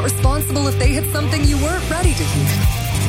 not 0.00 0.04
responsible 0.04 0.66
if 0.68 0.78
they 0.78 0.88
hit 0.88 1.04
something 1.12 1.44
you 1.44 1.56
weren't 1.58 1.84
ready 1.90 2.14
to 2.14 2.24
hear. 2.24 2.48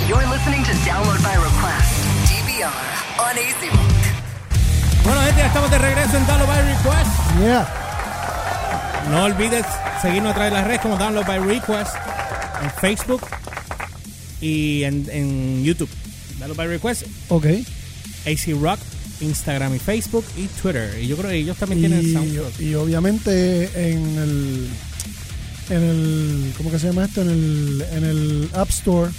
You're 0.07 0.27
listening 0.29 0.63
to 0.63 0.71
Download 0.83 1.21
by 1.23 1.35
Request, 1.35 1.91
DVR, 2.27 2.71
on 3.19 3.37
AC 3.37 3.69
Rock. 3.71 5.03
Bueno, 5.03 5.21
gente, 5.21 5.39
ya 5.41 5.47
estamos 5.47 5.71
de 5.71 5.77
regreso 5.77 6.17
en 6.17 6.25
Download 6.27 6.47
by 6.47 6.61
Request. 6.63 7.11
Yeah. 7.39 7.67
No 9.09 9.23
olvides 9.25 9.65
seguirnos 10.01 10.31
a 10.31 10.35
través 10.35 10.51
de 10.51 10.57
las 10.57 10.67
redes 10.67 10.81
como 10.81 10.97
Download 10.97 11.25
by 11.25 11.39
Request 11.39 11.95
en 12.63 12.71
Facebook 12.81 13.21
y 14.41 14.83
en, 14.83 15.07
en 15.11 15.63
YouTube. 15.63 15.89
Download 16.39 16.57
by 16.57 16.67
Request, 16.67 17.03
Ok. 17.29 17.45
AC 18.25 18.53
Rock, 18.61 18.79
Instagram 19.21 19.75
y 19.75 19.79
Facebook 19.79 20.25
y 20.37 20.47
Twitter. 20.61 20.99
Y 21.01 21.07
yo 21.07 21.15
creo 21.15 21.29
que 21.29 21.37
ellos 21.37 21.57
también 21.57 21.79
tienen 21.81 22.01
Y, 22.05 22.13
SoundCloud. 22.13 22.59
y 22.59 22.75
obviamente 22.75 23.91
en 23.91 24.17
el 24.17 24.69
en 25.69 25.83
el 25.83 26.53
¿cómo 26.57 26.71
que 26.71 26.79
se 26.79 26.87
llama 26.87 27.05
esto? 27.05 27.21
En 27.21 27.29
el 27.29 27.85
en 27.91 28.03
el 28.03 28.49
App 28.53 28.69
Store 28.69 29.11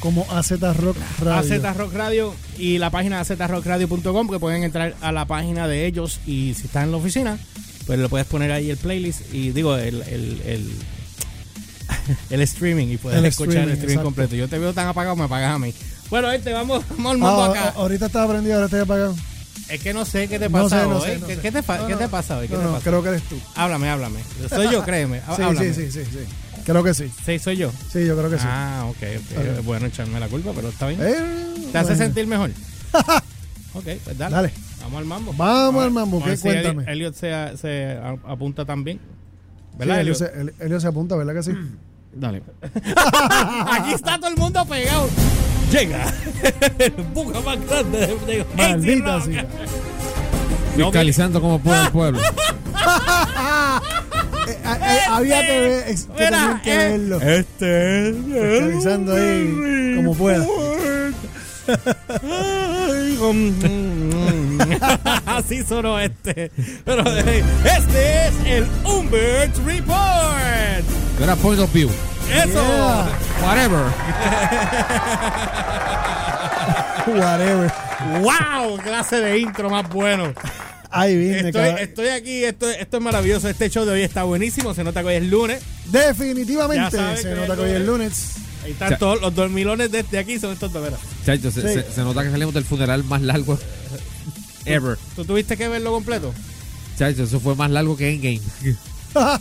como 0.00 0.26
AZ 0.32 0.50
Rock 0.76 0.96
Radio. 1.20 1.56
AZ 1.56 1.76
Rock 1.76 1.94
Radio 1.94 2.34
y 2.58 2.78
la 2.78 2.90
página 2.90 3.20
azrockradio.com 3.20 4.28
que 4.28 4.38
pueden 4.40 4.64
entrar 4.64 4.96
a 5.00 5.12
la 5.12 5.26
página 5.26 5.68
de 5.68 5.86
ellos 5.86 6.18
y 6.26 6.54
si 6.54 6.66
están 6.66 6.84
en 6.84 6.90
la 6.90 6.96
oficina, 6.96 7.38
pues 7.86 7.98
le 8.00 8.08
puedes 8.08 8.26
poner 8.26 8.50
ahí 8.50 8.68
el 8.70 8.76
playlist 8.78 9.32
y 9.32 9.50
digo 9.52 9.76
el, 9.76 10.02
el, 10.02 10.42
el, 10.44 10.70
el 12.30 12.40
streaming 12.42 12.88
y 12.88 12.96
puedes 12.96 13.18
El 13.20 13.26
escuchar 13.26 13.50
streaming, 13.54 13.68
el 13.68 13.72
streaming 13.74 13.92
exacto. 13.92 14.04
completo. 14.06 14.34
Yo 14.34 14.48
te 14.48 14.58
veo 14.58 14.72
tan 14.72 14.88
apagado, 14.88 15.14
me 15.14 15.24
apagas 15.24 15.54
a 15.54 15.58
mí. 15.60 15.72
Bueno, 16.10 16.30
gente, 16.30 16.52
vamos, 16.52 16.84
vamos 16.90 17.12
al 17.12 17.18
mambo 17.18 17.42
Ah, 17.44 17.50
acá. 17.50 17.68
ahorita 17.76 18.06
estaba 18.06 18.32
prendido, 18.32 18.54
ahora 18.56 18.66
estoy 18.66 18.80
apagado. 18.80 19.14
Es 19.68 19.80
que 19.82 19.94
no 19.94 20.04
sé 20.04 20.28
qué 20.28 20.38
te 20.38 20.48
No 20.48 20.62
pasa 20.64 20.84
no 20.84 20.98
hoy. 20.98 21.02
sé, 21.08 21.18
no 21.18 21.26
¿Qué, 21.26 21.36
sé. 21.36 21.52
te, 21.52 21.62
fa- 21.62 21.86
qué 21.86 21.94
te 21.96 22.08
pasa 22.08 22.38
hoy? 22.38 22.48
¿Qué 22.48 22.54
No, 22.54 22.60
te 22.60 22.66
pasa? 22.68 22.84
creo 22.84 23.02
que 23.02 23.08
eres 23.10 23.22
tú. 23.22 23.38
Háblame, 23.54 23.88
háblame. 23.88 24.20
Soy 24.48 24.70
yo, 24.70 24.82
créeme. 24.84 25.20
Sí, 25.36 25.42
háblame. 25.42 25.72
sí, 25.72 25.90
sí, 25.90 26.04
sí, 26.04 26.10
sí. 26.10 26.18
Creo 26.64 26.84
que 26.84 26.94
sí. 26.94 27.10
Sí, 27.24 27.38
soy 27.38 27.56
yo. 27.56 27.70
Sí, 27.90 28.06
yo 28.06 28.16
creo 28.16 28.30
que 28.30 28.38
sí. 28.38 28.44
Ah, 28.46 28.84
ok, 28.88 28.96
ok. 28.96 29.36
Dale. 29.36 29.52
Es 29.58 29.64
bueno 29.64 29.86
echarme 29.86 30.20
la 30.20 30.28
culpa, 30.28 30.52
pero 30.54 30.68
está 30.68 30.86
bien. 30.88 31.00
Eh, 31.02 31.68
¿Te 31.72 31.78
hace 31.78 31.96
sentir 31.96 32.26
mejor? 32.26 32.50
ok, 33.74 33.84
pues 34.04 34.18
dale. 34.18 34.34
Dale. 34.36 34.52
Vamos 34.82 34.98
al 34.98 35.04
mambo. 35.06 35.32
Vamos 35.36 35.84
al 35.84 35.90
mambo, 35.90 36.22
¿qué? 36.24 36.36
si 36.36 36.42
Cuéntame. 36.42 36.84
Elliot 36.92 37.14
se, 37.14 37.98
apunta 38.26 38.64
también. 38.64 38.98
Sí, 38.98 39.78
¿Verdad, 39.78 40.00
Elio, 40.00 40.12
Elliot? 40.14 40.32
se, 40.32 40.40
El- 40.40 40.54
Elio 40.58 40.80
se 40.80 40.86
apunta, 40.88 41.16
¿verdad 41.16 41.34
que 41.34 41.42
sí? 41.44 41.52
Dale. 42.14 42.42
Aquí 43.70 43.92
está 43.94 44.18
todo 44.18 44.28
el 44.30 44.36
mundo 44.36 44.64
pegado. 44.66 45.08
Llega 45.72 46.04
el 46.78 46.92
buca 47.14 47.40
más 47.40 47.66
grande 47.66 47.98
de, 48.26 48.46
Maldita 48.56 49.20
sea. 49.22 49.46
Fiscalizando 50.76 51.40
como 51.40 51.58
puede 51.60 51.82
el 51.82 51.90
pueblo. 51.90 52.20
Eh, 54.44 54.50
eh, 54.50 54.58
eh, 54.82 54.98
había 55.08 55.46
que 55.46 55.60
ver, 55.60 55.84
ex- 55.88 56.06
que 56.06 56.24
tenían 56.24 56.62
que 56.62 56.74
eh, 56.74 56.88
verlo. 56.88 57.20
Este 57.20 58.08
es 58.08 58.16
Fiscalizando 58.16 59.14
ahí 59.14 59.92
como 59.96 60.14
pueda. 60.16 60.44
Ay, 62.22 63.18
Así 65.26 65.62
sonó 65.62 65.96
este. 66.00 66.50
Pero 66.84 67.04
eh, 67.16 67.44
este 67.64 68.26
es 68.26 68.34
el 68.46 68.66
Umbert 68.84 69.56
Report. 69.64 70.84
Era 71.22 71.36
point 71.36 71.60
of 71.60 71.72
view. 71.72 71.88
Eso. 72.30 72.52
Yeah. 72.52 73.18
Whatever. 73.42 73.84
Whatever. 77.06 77.72
¡Wow! 78.20 78.78
Clase 78.82 79.16
de 79.20 79.38
intro 79.38 79.68
más 79.70 79.88
bueno. 79.88 80.32
Ahí 80.90 81.16
vine, 81.16 81.40
Estoy, 81.48 81.68
estoy 81.80 82.08
aquí, 82.08 82.44
esto, 82.44 82.68
esto 82.68 82.96
es 82.98 83.02
maravilloso. 83.02 83.48
Este 83.48 83.70
show 83.70 83.84
de 83.86 83.92
hoy 83.92 84.02
está 84.02 84.24
buenísimo. 84.24 84.74
Se 84.74 84.84
nota 84.84 85.00
que 85.00 85.06
hoy 85.08 85.14
es 85.14 85.24
lunes. 85.24 85.62
Definitivamente 85.86 86.90
se 87.16 87.28
que 87.28 87.34
nota 87.34 87.56
que 87.56 87.62
hoy 87.62 87.70
es 87.70 87.80
lunes. 87.80 87.86
lunes. 87.86 88.32
Ahí 88.64 88.72
están 88.72 88.98
todos 88.98 89.20
los 89.20 89.34
dormilones 89.34 89.90
desde 89.90 90.18
aquí, 90.18 90.38
son 90.38 90.52
estos 90.52 90.72
dos. 90.72 90.88
Chacho, 91.26 91.50
se, 91.50 91.62
Sí. 91.62 91.68
se- 91.82 91.92
se 91.92 92.00
nota 92.02 92.22
que 92.22 92.30
salimos 92.30 92.54
del 92.54 92.64
funeral 92.64 93.02
más 93.04 93.20
largo 93.22 93.58
ever. 94.66 94.96
¿Tú 95.16 95.24
tuviste 95.24 95.56
que 95.56 95.66
verlo 95.68 95.90
completo? 95.90 96.32
Chacho, 96.96 97.24
eso 97.24 97.40
fue 97.40 97.56
más 97.56 97.70
largo 97.70 97.96
que 97.96 98.10
Endgame. 98.10 98.40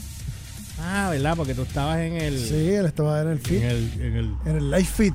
Ah, 0.83 1.09
¿verdad? 1.11 1.35
Porque 1.37 1.53
tú 1.53 1.61
estabas 1.61 1.99
en 1.99 2.13
el. 2.17 2.39
sí, 2.39 2.71
él 2.71 2.85
estaba 2.85 3.21
en 3.21 3.27
el 3.27 3.33
En 3.37 3.39
feed, 3.43 3.63
el, 3.63 3.91
en 4.01 4.15
el- 4.15 4.35
en 4.45 4.55
el 4.57 4.71
live 4.71 4.83
feed. 4.85 5.13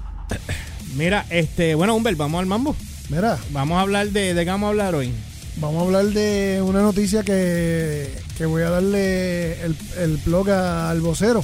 Mira, 0.94 1.27
este, 1.31 1.75
bueno, 1.75 1.94
Humbert, 1.97 2.16
vamos 2.16 2.38
al 2.41 2.47
mambo. 2.47 2.77
Mira, 3.09 3.38
Vamos 3.50 3.78
a 3.78 3.82
hablar 3.82 4.09
de, 4.10 4.34
¿de 4.34 4.44
qué 4.44 4.50
vamos 4.50 4.66
a 4.66 4.71
hablar 4.71 4.94
hoy? 4.94 5.12
vamos 5.59 5.81
a 5.82 5.87
hablar 5.87 6.04
de 6.12 6.60
una 6.62 6.82
noticia 6.82 7.22
que, 7.22 8.12
que 8.37 8.44
voy 8.44 8.62
a 8.62 8.69
darle 8.69 9.59
el, 9.65 9.75
el 9.99 10.16
blog 10.19 10.50
a- 10.50 10.91
al 10.91 11.00
vocero 11.00 11.43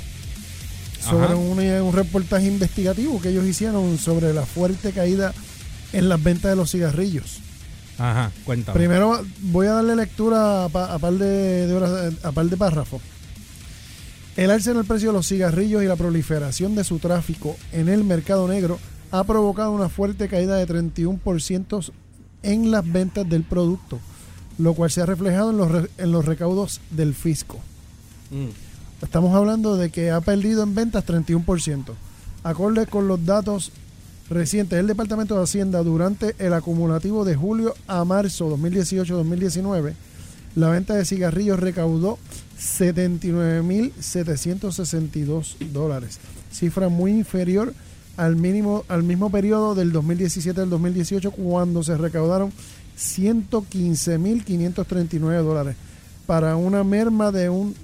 sobre 1.01 1.35
un, 1.35 1.59
un 1.59 1.93
reportaje 1.95 2.47
investigativo 2.47 3.21
que 3.23 3.31
ellos 3.31 3.45
hicieron 3.47 3.97
sobre 3.99 4.33
la 4.35 4.45
fuerte 4.45 4.93
caída 4.93 5.33
en 5.95 6.09
las 6.11 6.23
ventas 6.23 6.51
de 6.51 6.57
los 6.57 6.71
cigarrillos. 6.71 7.39
Ajá, 7.99 8.31
cuéntame. 8.45 8.77
Primero 8.79 9.25
voy 9.41 9.67
a 9.67 9.73
darle 9.73 9.97
lectura 9.97 10.65
a, 10.65 10.67
a 10.67 10.99
par 10.99 11.13
de, 11.15 11.67
de 11.67 11.73
horas- 11.75 12.13
a 12.23 12.33
par 12.33 12.47
de 12.47 12.57
párrafos. 12.57 13.01
El 14.37 14.51
alza 14.51 14.71
en 14.71 14.79
el 14.79 14.85
precio 14.85 15.11
de 15.11 15.15
los 15.15 15.29
cigarrillos 15.29 15.83
y 15.83 15.87
la 15.87 15.97
proliferación 15.97 16.75
de 16.75 16.85
su 16.85 16.99
tráfico 16.99 17.57
en 17.73 17.89
el 17.89 18.03
mercado 18.05 18.49
negro 18.49 18.79
ha 19.11 19.25
provocado 19.25 19.73
una 19.73 19.89
fuerte 19.91 20.29
caída 20.29 20.57
de 20.57 20.67
31% 20.67 21.91
en 22.43 22.71
las 22.71 22.91
ventas 22.91 23.29
del 23.29 23.43
producto, 23.43 23.99
lo 24.59 24.73
cual 24.75 24.91
se 24.91 25.03
ha 25.03 25.07
reflejado 25.07 25.51
en 25.51 25.59
los, 25.59 25.71
re- 25.71 25.91
en 25.99 26.13
los 26.13 26.25
recaudos 26.25 26.81
del 26.91 27.15
fisco. 27.15 27.59
Mm. 28.31 29.05
Estamos 29.05 29.35
hablando 29.35 29.77
de 29.77 29.91
que 29.91 30.11
ha 30.11 30.21
perdido 30.23 30.63
en 30.63 30.75
ventas 30.75 31.05
31%. 31.05 31.93
Acorde 32.45 32.87
con 32.87 33.07
los 33.09 33.25
datos 33.27 33.71
recientes 34.31 34.77
del 34.79 34.87
Departamento 34.87 35.37
de 35.37 35.43
Hacienda 35.45 35.83
durante 35.83 36.35
el 36.39 36.55
acumulativo 36.55 37.25
de 37.25 37.37
julio 37.37 37.75
a 37.87 38.05
marzo 38.05 38.49
2018-2019, 38.57 39.93
la 40.55 40.71
venta 40.71 40.95
de 40.95 41.05
cigarrillos 41.05 41.61
recaudó 41.61 42.19
79.762 42.59 45.57
dólares, 45.73 46.19
cifra 46.53 46.89
muy 46.89 47.11
inferior 47.13 47.75
al 48.17 48.37
mínimo 48.37 48.85
al 48.89 49.03
mismo 49.03 49.31
periodo 49.31 49.75
del 49.75 49.91
2017 49.93 50.61
al 50.61 50.69
2018 50.71 51.31
cuando 51.31 51.83
se 51.83 51.97
recaudaron 51.97 52.53
115.539 52.99 55.43
dólares 55.43 55.77
para 56.27 56.57
una 56.57 56.85
merma 56.85 57.33
de 57.33 57.49
un 57.49 57.75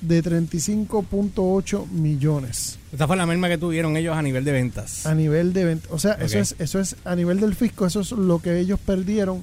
de 0.00 0.22
35.8 0.22 1.88
millones 1.90 2.78
Esta 2.92 3.06
fue 3.06 3.16
la 3.16 3.26
merma 3.26 3.48
que 3.48 3.58
tuvieron 3.58 3.96
ellos 3.96 4.16
a 4.16 4.22
nivel 4.22 4.44
de 4.44 4.52
ventas. 4.52 5.04
a 5.06 5.14
nivel 5.14 5.52
de 5.52 5.64
venta. 5.66 5.88
O 5.90 5.98
sea, 5.98 6.12
eso 6.14 6.38
es 6.38 6.56
eso 6.58 6.80
es 6.80 6.96
a 7.04 7.14
nivel 7.14 7.40
del 7.40 7.54
fisco, 7.54 7.84
eso 7.86 8.00
es 8.00 8.10
lo 8.12 8.38
que 8.40 8.58
ellos 8.58 8.80
perdieron 8.84 9.42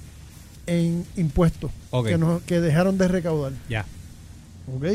en 0.67 1.05
impuestos 1.17 1.71
que, 2.11 2.17
no- 2.17 2.41
que 2.45 2.59
dejaron 2.61 2.97
de 2.97 3.07
recaudar. 3.07 3.53
Ya. 3.69 3.85
¿Ok? 4.75 4.85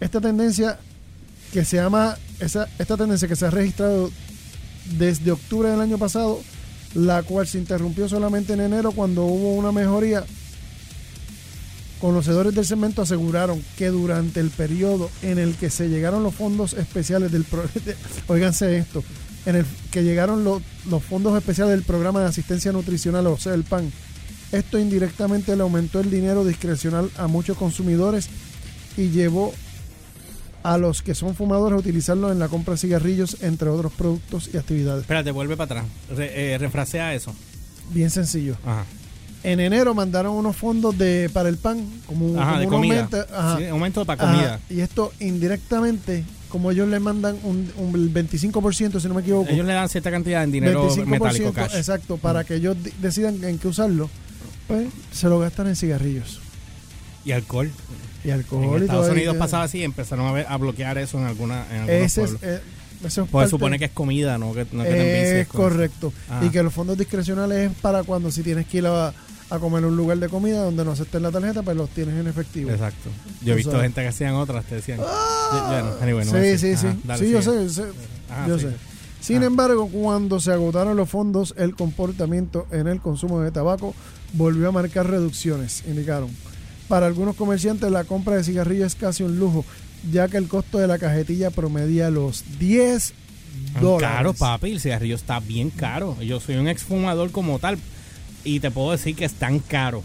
Esta 0.00 0.20
tendencia 0.20 0.78
que 1.52 1.64
se 1.64 1.76
llama, 1.76 2.16
esa, 2.40 2.68
esta 2.78 2.96
tendencia 2.96 3.28
que 3.28 3.36
se 3.36 3.46
ha 3.46 3.50
registrado 3.50 4.10
desde 4.98 5.30
octubre 5.30 5.68
del 5.70 5.80
año 5.80 5.98
pasado, 5.98 6.40
la 6.94 7.22
cual 7.22 7.46
se 7.46 7.58
interrumpió 7.58 8.08
solamente 8.08 8.52
en 8.54 8.60
enero 8.60 8.92
cuando 8.92 9.24
hubo 9.24 9.54
una 9.54 9.70
mejoría. 9.72 10.24
Conocedores 12.00 12.52
del 12.54 12.66
cemento 12.66 13.02
aseguraron 13.02 13.62
que 13.78 13.88
durante 13.88 14.40
el 14.40 14.50
periodo 14.50 15.08
en 15.22 15.38
el 15.38 15.54
que 15.54 15.70
se 15.70 15.88
llegaron 15.88 16.24
los 16.24 16.34
fondos 16.34 16.72
especiales 16.72 17.30
del 17.30 17.44
pro- 17.44 17.62
oíganse 18.26 18.76
esto, 18.78 19.04
en 19.46 19.56
el 19.56 19.66
que 19.90 20.02
llegaron 20.04 20.44
los, 20.44 20.62
los 20.88 21.02
fondos 21.02 21.36
especiales 21.36 21.72
del 21.74 21.82
programa 21.82 22.20
de 22.20 22.26
asistencia 22.26 22.72
nutricional, 22.72 23.26
o 23.26 23.36
sea, 23.38 23.54
el 23.54 23.64
PAN, 23.64 23.90
esto 24.52 24.78
indirectamente 24.78 25.56
le 25.56 25.62
aumentó 25.62 26.00
el 26.00 26.10
dinero 26.10 26.44
discrecional 26.44 27.10
a 27.16 27.26
muchos 27.26 27.56
consumidores 27.56 28.28
y 28.96 29.08
llevó 29.08 29.52
a 30.62 30.78
los 30.78 31.02
que 31.02 31.14
son 31.14 31.34
fumadores 31.34 31.76
a 31.76 31.80
utilizarlo 31.80 32.30
en 32.30 32.38
la 32.38 32.46
compra 32.48 32.74
de 32.74 32.78
cigarrillos, 32.78 33.38
entre 33.42 33.68
otros 33.68 33.92
productos 33.92 34.48
y 34.52 34.56
actividades. 34.58 35.00
Espérate, 35.02 35.32
vuelve 35.32 35.56
para 35.56 35.80
atrás. 35.80 35.92
Re- 36.16 36.54
eh, 36.54 36.58
refrasea 36.58 37.14
eso. 37.14 37.34
Bien 37.90 38.10
sencillo. 38.10 38.56
Ajá. 38.64 38.84
En 39.42 39.58
enero 39.58 39.92
mandaron 39.92 40.34
unos 40.36 40.54
fondos 40.54 40.96
de 40.96 41.28
para 41.32 41.48
el 41.48 41.56
pan, 41.56 41.84
como, 42.06 42.26
un- 42.26 42.38
Ajá, 42.38 42.46
como 42.50 42.58
de 42.60 42.66
un 42.66 42.70
comida. 42.72 42.94
aumento, 43.04 43.26
ajá. 43.34 43.58
Sí, 43.58 43.64
aumento 43.66 44.04
para 44.04 44.24
comida. 44.24 44.60
y 44.70 44.80
esto 44.80 45.12
indirectamente, 45.18 46.22
como 46.52 46.70
ellos 46.70 46.86
le 46.86 47.00
mandan 47.00 47.36
un, 47.44 47.72
un 47.78 47.92
25%, 48.14 49.00
si 49.00 49.08
no 49.08 49.14
me 49.14 49.22
equivoco, 49.22 49.50
Ellos 49.50 49.64
le 49.66 49.72
dan 49.72 49.88
cierta 49.88 50.10
cantidad 50.10 50.44
en 50.44 50.52
dinero 50.52 50.86
25%, 50.90 51.06
metálico 51.06 51.52
cash. 51.54 51.74
exacto, 51.76 52.18
para 52.18 52.44
que 52.44 52.56
ellos 52.56 52.76
decidan 53.00 53.42
en 53.42 53.58
qué 53.58 53.68
usarlo, 53.68 54.10
pues 54.68 54.88
se 55.12 55.28
lo 55.30 55.38
gastan 55.38 55.68
en 55.68 55.76
cigarrillos 55.76 56.40
Y 57.24 57.32
alcohol. 57.32 57.70
y 58.22 58.30
alcohol. 58.30 58.76
En 58.76 58.82
y 58.82 58.84
Estados 58.84 59.08
Unidos 59.08 59.36
pasaba 59.38 59.64
así 59.64 59.78
y 59.78 59.82
empezaron 59.84 60.26
a, 60.26 60.32
ver- 60.32 60.46
a 60.46 60.58
bloquear 60.58 60.98
eso 60.98 61.18
en, 61.18 61.24
alguna, 61.24 61.64
en 61.70 61.80
algunos 61.80 62.02
Ese 62.04 62.22
es, 62.24 62.32
eh, 62.42 62.60
eso 63.02 63.22
es 63.24 63.30
Pues 63.30 63.48
supone 63.48 63.78
que 63.78 63.86
es 63.86 63.90
comida, 63.92 64.36
no 64.36 64.52
que, 64.52 64.66
no 64.72 64.84
que 64.84 65.40
es 65.40 65.48
correcto. 65.48 66.12
Ajá. 66.28 66.44
Y 66.44 66.50
que 66.50 66.62
los 66.62 66.72
fondos 66.74 66.98
discrecionales 66.98 67.70
es 67.70 67.76
para 67.78 68.02
cuando 68.04 68.30
si 68.30 68.42
tienes 68.42 68.66
que 68.66 68.76
ir 68.78 68.86
a, 68.86 69.12
a 69.54 69.58
comer 69.58 69.80
en 69.80 69.90
un 69.90 69.96
lugar 69.96 70.18
de 70.18 70.28
comida 70.28 70.62
donde 70.64 70.84
no 70.84 70.92
acepten 70.92 71.22
la 71.22 71.30
tarjeta, 71.30 71.62
pues 71.62 71.76
los 71.76 71.90
tienes 71.90 72.14
en 72.18 72.26
efectivo. 72.26 72.70
Exacto. 72.70 73.10
Yo 73.44 73.52
he 73.52 73.56
visto 73.56 73.72
sabes. 73.72 73.84
gente 73.86 74.00
que 74.02 74.08
hacían 74.08 74.34
otras, 74.34 74.64
te 74.64 74.76
decían. 74.76 74.98
Bueno, 74.98 75.90
anyway, 76.00 76.24
no 76.24 76.32
sí, 76.32 76.58
sí, 76.58 76.76
sí. 76.76 76.86
Ajá, 76.86 76.96
dale, 77.04 77.24
sí, 77.26 77.30
yo 77.32 77.42
sigue. 77.42 77.68
sé, 77.68 77.74
sé, 77.74 77.82
Ajá, 78.30 78.48
yo 78.48 78.58
sí. 78.58 78.66
sé. 78.66 78.72
Sin 79.20 79.42
Ah. 79.42 79.46
embargo, 79.46 79.88
cuando 79.88 80.40
se 80.40 80.52
agotaron 80.52 80.96
los 80.96 81.08
fondos, 81.08 81.54
el 81.58 81.74
comportamiento 81.76 82.66
en 82.72 82.88
el 82.88 83.00
consumo 83.00 83.40
de 83.40 83.50
tabaco 83.52 83.94
volvió 84.32 84.68
a 84.68 84.72
marcar 84.72 85.08
reducciones, 85.08 85.84
indicaron. 85.86 86.30
Para 86.88 87.06
algunos 87.06 87.36
comerciantes, 87.36 87.90
la 87.90 88.04
compra 88.04 88.36
de 88.36 88.44
cigarrillos 88.44 88.86
es 88.88 88.94
casi 88.94 89.22
un 89.22 89.38
lujo, 89.38 89.64
ya 90.10 90.28
que 90.28 90.38
el 90.38 90.48
costo 90.48 90.78
de 90.78 90.86
la 90.88 90.98
cajetilla 90.98 91.50
promedia 91.50 92.10
los 92.10 92.42
10 92.58 93.12
Tan 93.74 93.82
dólares. 93.82 94.16
Caro, 94.16 94.32
papi, 94.34 94.72
el 94.72 94.80
cigarrillo 94.80 95.14
está 95.14 95.38
bien 95.40 95.70
caro. 95.70 96.20
Yo 96.22 96.40
soy 96.40 96.56
un 96.56 96.68
exfumador 96.68 97.30
como 97.30 97.58
tal 97.58 97.78
y 98.44 98.60
te 98.60 98.70
puedo 98.70 98.92
decir 98.92 99.14
que 99.16 99.24
están 99.24 99.58
caros. 99.58 100.02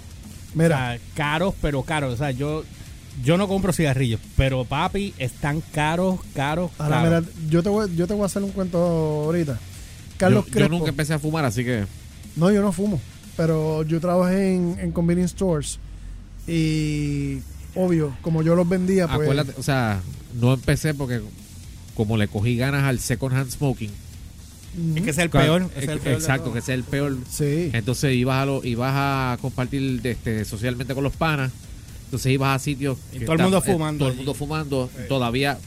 Mira, 0.53 0.75
O 0.75 0.79
sea, 0.79 0.99
caros, 1.15 1.53
pero 1.61 1.83
caros. 1.83 2.13
O 2.13 2.17
sea, 2.17 2.31
yo, 2.31 2.63
yo 3.23 3.37
no 3.37 3.47
compro 3.47 3.73
cigarrillos, 3.73 4.19
pero 4.35 4.65
papi, 4.65 5.13
están 5.17 5.61
caros, 5.71 6.19
caros, 6.33 6.71
ahora 6.77 7.01
caros. 7.03 7.23
mira, 7.25 7.49
yo 7.49 7.63
te, 7.63 7.69
voy, 7.69 7.95
yo 7.95 8.07
te 8.07 8.13
voy 8.13 8.23
a 8.23 8.25
hacer 8.27 8.43
un 8.43 8.51
cuento 8.51 8.77
ahorita. 8.77 9.59
Carlos 10.17 10.45
yo, 10.47 10.59
yo 10.59 10.69
nunca 10.69 10.89
empecé 10.89 11.13
a 11.13 11.19
fumar, 11.19 11.45
así 11.45 11.63
que. 11.63 11.85
No, 12.35 12.51
yo 12.51 12.61
no 12.61 12.71
fumo, 12.71 12.99
pero 13.35 13.83
yo 13.83 13.99
trabajé 13.99 14.55
en, 14.55 14.77
en 14.79 14.91
convenience 14.91 15.33
stores 15.33 15.79
y 16.47 17.39
obvio, 17.75 18.15
como 18.21 18.41
yo 18.41 18.55
los 18.55 18.67
vendía, 18.67 19.07
pues 19.07 19.21
Acuérdate, 19.29 19.53
o 19.59 19.63
sea, 19.63 20.01
no 20.39 20.53
empecé 20.53 20.93
porque 20.93 21.21
como 21.95 22.15
le 22.17 22.27
cogí 22.27 22.55
ganas 22.55 22.83
al 22.83 22.99
second 22.99 23.35
hand 23.35 23.51
smoking. 23.51 23.91
Es 24.95 25.01
que 25.03 25.09
es 25.09 25.17
el 25.17 25.29
peor. 25.29 25.69
Es 25.75 25.87
el 25.87 25.99
peor 25.99 26.15
Exacto, 26.15 26.53
que 26.53 26.59
es 26.59 26.69
el 26.69 26.83
peor. 26.83 27.17
sí. 27.29 27.69
Entonces 27.73 28.13
ibas 28.15 28.41
a 28.41 28.45
lo, 28.45 28.63
ibas 28.63 28.91
a 28.95 29.37
compartir 29.41 29.99
este, 30.03 30.45
socialmente 30.45 30.93
con 30.93 31.03
los 31.03 31.13
panas. 31.15 31.51
Entonces 32.05 32.31
ibas 32.31 32.55
a 32.55 32.63
sitios 32.63 32.97
que 33.11 33.21
todo 33.21 33.35
el 33.35 33.41
mundo 33.41 33.57
eh, 33.57 33.61
fumando 33.73 33.99
todo 34.05 34.11
el 34.11 34.15
mundo 34.17 34.33
fumando. 34.33 34.89
Todavía 35.09 35.57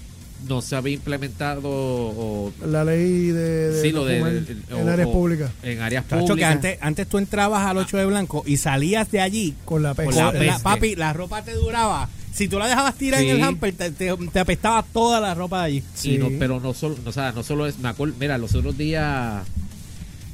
no 0.49 0.63
se 0.63 0.75
había 0.75 0.95
implementado 0.95 1.69
o, 1.69 2.51
La 2.67 2.83
ley 2.83 3.27
de, 3.27 3.73
de 3.73 3.83
Sí, 3.83 3.91
lo 3.93 4.07
de- 4.07 4.19
en 4.19 4.65
o- 4.73 4.91
áreas 4.91 5.09
públicas 5.09 5.51
en 5.63 5.81
áreas 5.83 6.05
que 6.07 6.17
públicas. 6.17 6.51
antes, 6.53 6.79
antes 6.81 7.07
tú 7.09 7.19
entrabas 7.19 7.67
al 7.67 7.77
8 7.77 7.99
de 7.99 8.07
blanco 8.07 8.43
y 8.47 8.57
salías 8.57 9.11
de 9.11 9.21
allí 9.21 9.55
con 9.67 9.83
la 9.83 9.95
con 9.95 10.07
peste. 10.07 10.23
la, 10.23 10.31
peste. 10.33 10.47
la- 10.47 10.59
papi, 10.61 10.97
la 10.97 11.13
ropa 11.13 11.43
te 11.43 11.53
duraba. 11.53 12.09
Si 12.41 12.49
tú 12.49 12.59
la 12.59 12.69
dejabas 12.69 12.95
tirar 12.95 13.21
en 13.23 13.29
el 13.37 13.43
hamper, 13.43 13.75
te, 13.75 13.91
te- 13.91 14.17
te 14.33 14.39
apestaba 14.41 14.83
toda 14.83 15.21
la 15.21 15.35
ropa 15.35 15.59
de 15.61 15.65
allí. 15.67 15.83
Sí. 15.95 16.13
Y 16.15 16.19
no, 16.19 16.31
pero 16.39 16.59
no 16.59 16.73
solo, 16.73 16.97
o 17.05 17.13
sea, 17.13 17.33
no 17.33 17.43
solo 17.43 17.67
es, 17.67 17.79
me 17.79 17.91
acuerdo, 17.91 18.15
mira, 18.19 18.39
los 18.39 18.55
otros 18.55 18.79
días, 18.79 19.45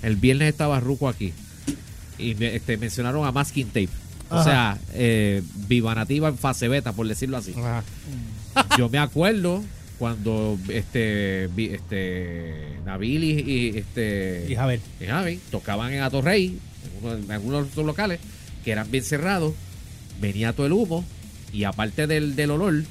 el 0.04 0.14
viernes 0.14 0.50
estaba 0.50 0.78
Ruco 0.78 1.08
aquí 1.08 1.32
y 2.16 2.36
me- 2.36 2.54
este, 2.54 2.76
mencionaron 2.76 3.26
a 3.26 3.32
Masking 3.32 3.66
Tape. 3.66 3.88
O 4.30 4.36
Ajá. 4.36 4.44
sea, 4.44 4.78
eh, 4.94 5.42
Viva 5.66 5.96
Nativa 5.96 6.28
en 6.28 6.38
fase 6.38 6.68
beta, 6.68 6.92
por 6.92 7.08
decirlo 7.08 7.38
así. 7.38 7.52
Ajá. 7.58 7.82
Yo 8.78 8.88
me 8.88 8.98
acuerdo 8.98 9.64
cuando 9.98 10.56
este, 10.68 11.48
vi- 11.56 11.70
este 11.74 12.54
Nabil 12.84 13.24
y, 13.24 13.30
y, 13.40 13.78
este 13.78 14.46
Y 14.48 14.54
a 14.54 14.64
ver, 14.66 14.78
y 15.00 15.06
Javi 15.06 15.40
tocaban 15.50 15.92
en 15.92 16.02
Atorrey, 16.02 16.46
en, 17.00 17.04
uno- 17.04 17.16
en 17.16 17.32
algunos 17.32 17.68
de 17.70 17.76
los 17.76 17.84
locales, 17.86 18.20
que 18.64 18.70
eran 18.70 18.88
bien 18.92 19.02
cerrados, 19.02 19.54
venía 20.20 20.52
todo 20.52 20.66
el 20.66 20.72
humo, 20.72 21.04
y 21.56 21.64
aparte 21.64 22.06
del, 22.06 22.36
del 22.36 22.50
olor, 22.50 22.82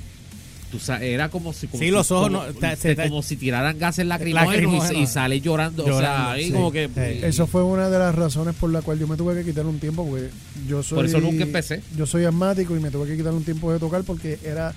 tú 0.71 0.79
sa- 0.79 1.01
era 1.03 1.29
como 1.29 1.53
si 1.53 1.67
como 1.67 1.79
Sí, 1.79 1.85
si- 1.87 1.91
los 1.91 2.09
ojos 2.11 2.27
como, 2.29 2.43
no- 2.45 2.53
te- 2.53 2.75
se 2.75 2.95
te- 2.95 3.07
como 3.07 3.21
si 3.21 3.35
tiraran 3.37 3.77
gases 3.77 4.05
lacrimógenos 4.05 4.91
y, 4.91 4.97
y 5.03 5.07
sale 5.07 5.39
llorando, 5.41 5.85
o 5.85 5.99
sea, 5.99 6.35
sí. 6.37 6.51
como 6.51 6.71
que 6.71 6.87
Sí. 6.87 7.25
Eso 7.25 7.45
fue 7.47 7.63
una 7.63 7.89
de 7.89 7.99
las 7.99 8.15
razones 8.15 8.55
por 8.55 8.71
la 8.71 8.81
cual 8.81 8.97
yo 8.99 9.07
me 9.07 9.15
tuve 9.15 9.35
que 9.35 9.43
quitar 9.45 9.65
un 9.65 9.79
tiempo, 9.79 10.05
porque 10.07 10.29
yo 10.67 10.81
soy. 10.83 10.95
Por 10.97 11.05
eso 11.05 11.19
nunca 11.21 11.43
empecé. 11.43 11.81
Yo 11.95 12.05
soy 12.05 12.25
asmático 12.25 12.75
y 12.75 12.79
me 12.79 12.89
tuve 12.91 13.07
que 13.07 13.15
quitar 13.17 13.33
un 13.33 13.43
tiempo 13.43 13.71
de 13.71 13.79
tocar 13.79 14.03
porque 14.03 14.39
era 14.43 14.73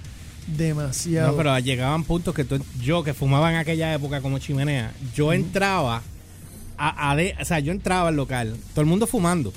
demasiado. 0.57 1.33
no, 1.33 1.37
pero 1.37 1.59
llegaban 1.59 2.05
puntos 2.05 2.35
que 2.35 2.45
tú- 2.45 2.63
yo 2.83 3.03
que 3.03 3.15
fumaba 3.15 3.51
en 3.51 3.57
aquella 3.59 3.93
época 3.95 4.21
como 4.21 4.39
chimenea, 4.39 4.93
yo 5.15 5.33
entraba 5.33 6.03
a, 6.77 7.11
a 7.11 7.17
de- 7.17 7.35
o 7.41 7.45
sea, 7.45 7.59
yo 7.61 7.73
entraba 7.73 8.09
al 8.09 8.17
local, 8.17 8.55
todo 8.73 8.81
el 8.83 8.87
mundo 8.87 9.07
fumando. 9.07 9.53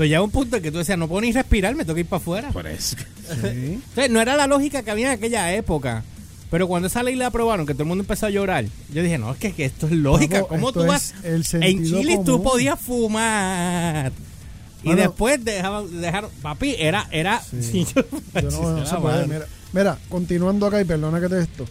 Pero 0.00 0.06
llegaba 0.08 0.24
un 0.24 0.30
punto 0.30 0.56
en 0.56 0.62
que 0.62 0.72
tú 0.72 0.78
decías, 0.78 0.96
no 0.96 1.08
puedo 1.08 1.20
ni 1.20 1.30
respirar, 1.30 1.74
me 1.74 1.84
tengo 1.84 1.94
que 1.94 2.00
ir 2.00 2.06
para 2.06 2.22
afuera. 2.22 2.48
por 2.52 2.66
eso. 2.66 2.96
Sí. 2.96 3.02
Entonces, 3.44 4.10
no 4.10 4.18
era 4.22 4.34
la 4.34 4.46
lógica 4.46 4.82
que 4.82 4.90
había 4.90 5.08
en 5.08 5.18
aquella 5.18 5.52
época. 5.52 6.04
Pero 6.50 6.66
cuando 6.68 6.88
esa 6.88 7.02
ley 7.02 7.16
la 7.16 7.26
aprobaron, 7.26 7.66
que 7.66 7.74
todo 7.74 7.82
el 7.82 7.88
mundo 7.90 8.02
empezó 8.02 8.24
a 8.24 8.30
llorar, 8.30 8.64
yo 8.92 9.02
dije, 9.02 9.18
no, 9.18 9.30
es 9.32 9.38
que, 9.38 9.52
que 9.52 9.66
esto 9.66 9.86
es 9.86 9.92
lógica. 9.92 10.36
Papo, 10.40 10.48
¿Cómo 10.48 10.72
tú 10.72 10.86
vas? 10.86 11.12
el 11.22 11.44
En 11.60 11.84
Chile 11.84 12.16
tú 12.24 12.38
común. 12.38 12.42
podías 12.44 12.80
fumar. 12.80 14.10
Y 14.82 14.94
después 14.94 15.44
dejaban, 15.44 16.00
dejaron, 16.00 16.30
papi, 16.40 16.74
era, 16.78 17.06
era, 17.10 17.40
Sí. 17.42 17.86
yo- 17.94 18.02
Yo 18.40 18.50
no, 18.50 18.78
no 18.78 18.86
se 18.86 18.96
puede. 18.96 19.14
madre. 19.14 19.26
Mira, 19.28 19.46
mira, 19.74 19.98
continuando 20.08 20.66
acá, 20.66 20.80
y 20.80 20.84
perdona 20.86 21.20
que 21.20 21.28
te 21.28 21.40
esto. 21.40 21.66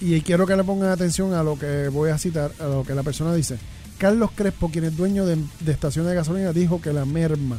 Y 0.00 0.20
quiero 0.22 0.46
que 0.46 0.56
le 0.56 0.64
pongan 0.64 0.88
atención 0.88 1.34
a 1.34 1.42
lo 1.42 1.58
que 1.58 1.88
voy 1.88 2.10
a 2.10 2.16
citar, 2.18 2.50
a 2.58 2.64
lo 2.64 2.84
que 2.84 2.94
la 2.94 3.02
persona 3.02 3.34
dice. 3.34 3.58
Carlos 3.98 4.30
Crespo, 4.34 4.70
quien 4.70 4.84
es 4.84 4.96
dueño 4.96 5.26
de, 5.26 5.36
de 5.60 5.72
estaciones 5.72 6.10
de 6.10 6.16
gasolina, 6.16 6.52
dijo 6.52 6.80
que 6.80 6.92
la 6.92 7.04
merma, 7.04 7.58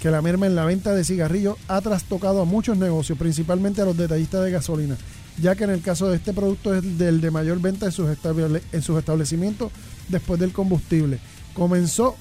que 0.00 0.10
la 0.10 0.22
merma 0.22 0.46
en 0.46 0.54
la 0.54 0.64
venta 0.64 0.94
de 0.94 1.04
cigarrillos 1.04 1.56
ha 1.68 1.80
trastocado 1.80 2.40
a 2.42 2.44
muchos 2.44 2.76
negocios, 2.78 3.18
principalmente 3.18 3.82
a 3.82 3.84
los 3.84 3.96
detallistas 3.96 4.44
de 4.44 4.50
gasolina, 4.50 4.96
ya 5.40 5.54
que 5.56 5.64
en 5.64 5.70
el 5.70 5.82
caso 5.82 6.08
de 6.08 6.16
este 6.16 6.32
producto 6.32 6.74
es 6.74 6.98
del 6.98 7.20
de 7.20 7.30
mayor 7.30 7.60
venta 7.60 7.86
en 7.86 7.92
sus, 7.92 8.08
estable- 8.08 8.62
en 8.72 8.82
sus 8.82 8.98
establecimientos 8.98 9.70
después 10.08 10.40
del 10.40 10.52
combustible. 10.52 11.18
Comenzó 11.54 12.16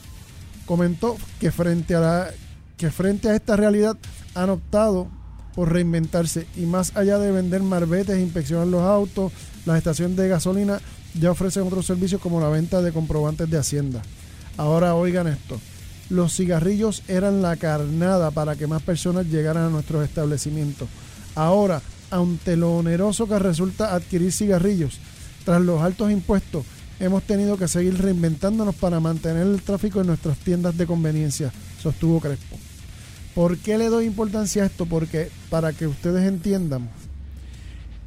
comentó 0.65 1.15
que 1.39 1.49
frente 1.51 1.95
a 1.95 2.29
que 2.75 2.91
frente 2.91 3.29
a 3.29 3.35
esta 3.35 3.55
realidad 3.55 3.95
han 4.35 4.49
optado 4.49 5.07
por 5.55 5.71
reinventarse 5.71 6.45
y 6.57 6.65
más 6.65 6.95
allá 6.95 7.17
de 7.17 7.31
vender 7.31 7.63
marbetes 7.63 8.17
e 8.17 8.21
inspeccionar 8.21 8.67
los 8.67 8.81
autos, 8.81 9.31
las 9.65 9.77
estaciones 9.77 10.17
de 10.17 10.27
gasolina 10.27 10.79
ya 11.19 11.31
ofrecen 11.31 11.63
otros 11.63 11.85
servicios 11.85 12.21
como 12.21 12.39
la 12.39 12.49
venta 12.49 12.81
de 12.81 12.91
comprobantes 12.91 13.49
de 13.49 13.57
hacienda. 13.57 14.01
Ahora 14.57 14.95
oigan 14.95 15.27
esto, 15.27 15.59
los 16.09 16.35
cigarrillos 16.35 17.03
eran 17.07 17.41
la 17.41 17.55
carnada 17.57 18.31
para 18.31 18.55
que 18.55 18.67
más 18.67 18.81
personas 18.81 19.27
llegaran 19.27 19.63
a 19.65 19.69
nuestros 19.69 20.03
establecimientos. 20.03 20.87
Ahora, 21.35 21.81
ante 22.09 22.55
lo 22.55 22.77
oneroso 22.77 23.27
que 23.27 23.37
resulta 23.39 23.93
adquirir 23.93 24.31
cigarrillos, 24.31 24.99
tras 25.43 25.61
los 25.61 25.81
altos 25.81 26.11
impuestos, 26.11 26.65
hemos 26.99 27.23
tenido 27.23 27.57
que 27.57 27.67
seguir 27.67 27.97
reinventándonos 28.01 28.75
para 28.75 28.99
mantener 28.99 29.45
el 29.45 29.61
tráfico 29.61 30.01
en 30.01 30.07
nuestras 30.07 30.37
tiendas 30.37 30.77
de 30.77 30.87
conveniencia, 30.87 31.51
sostuvo 31.81 32.19
Crespo. 32.19 32.57
¿Por 33.35 33.57
qué 33.57 33.77
le 33.77 33.89
doy 33.89 34.05
importancia 34.05 34.63
a 34.63 34.65
esto? 34.65 34.85
Porque 34.85 35.29
para 35.49 35.71
que 35.71 35.85
ustedes 35.85 36.27
entiendan 36.27 36.89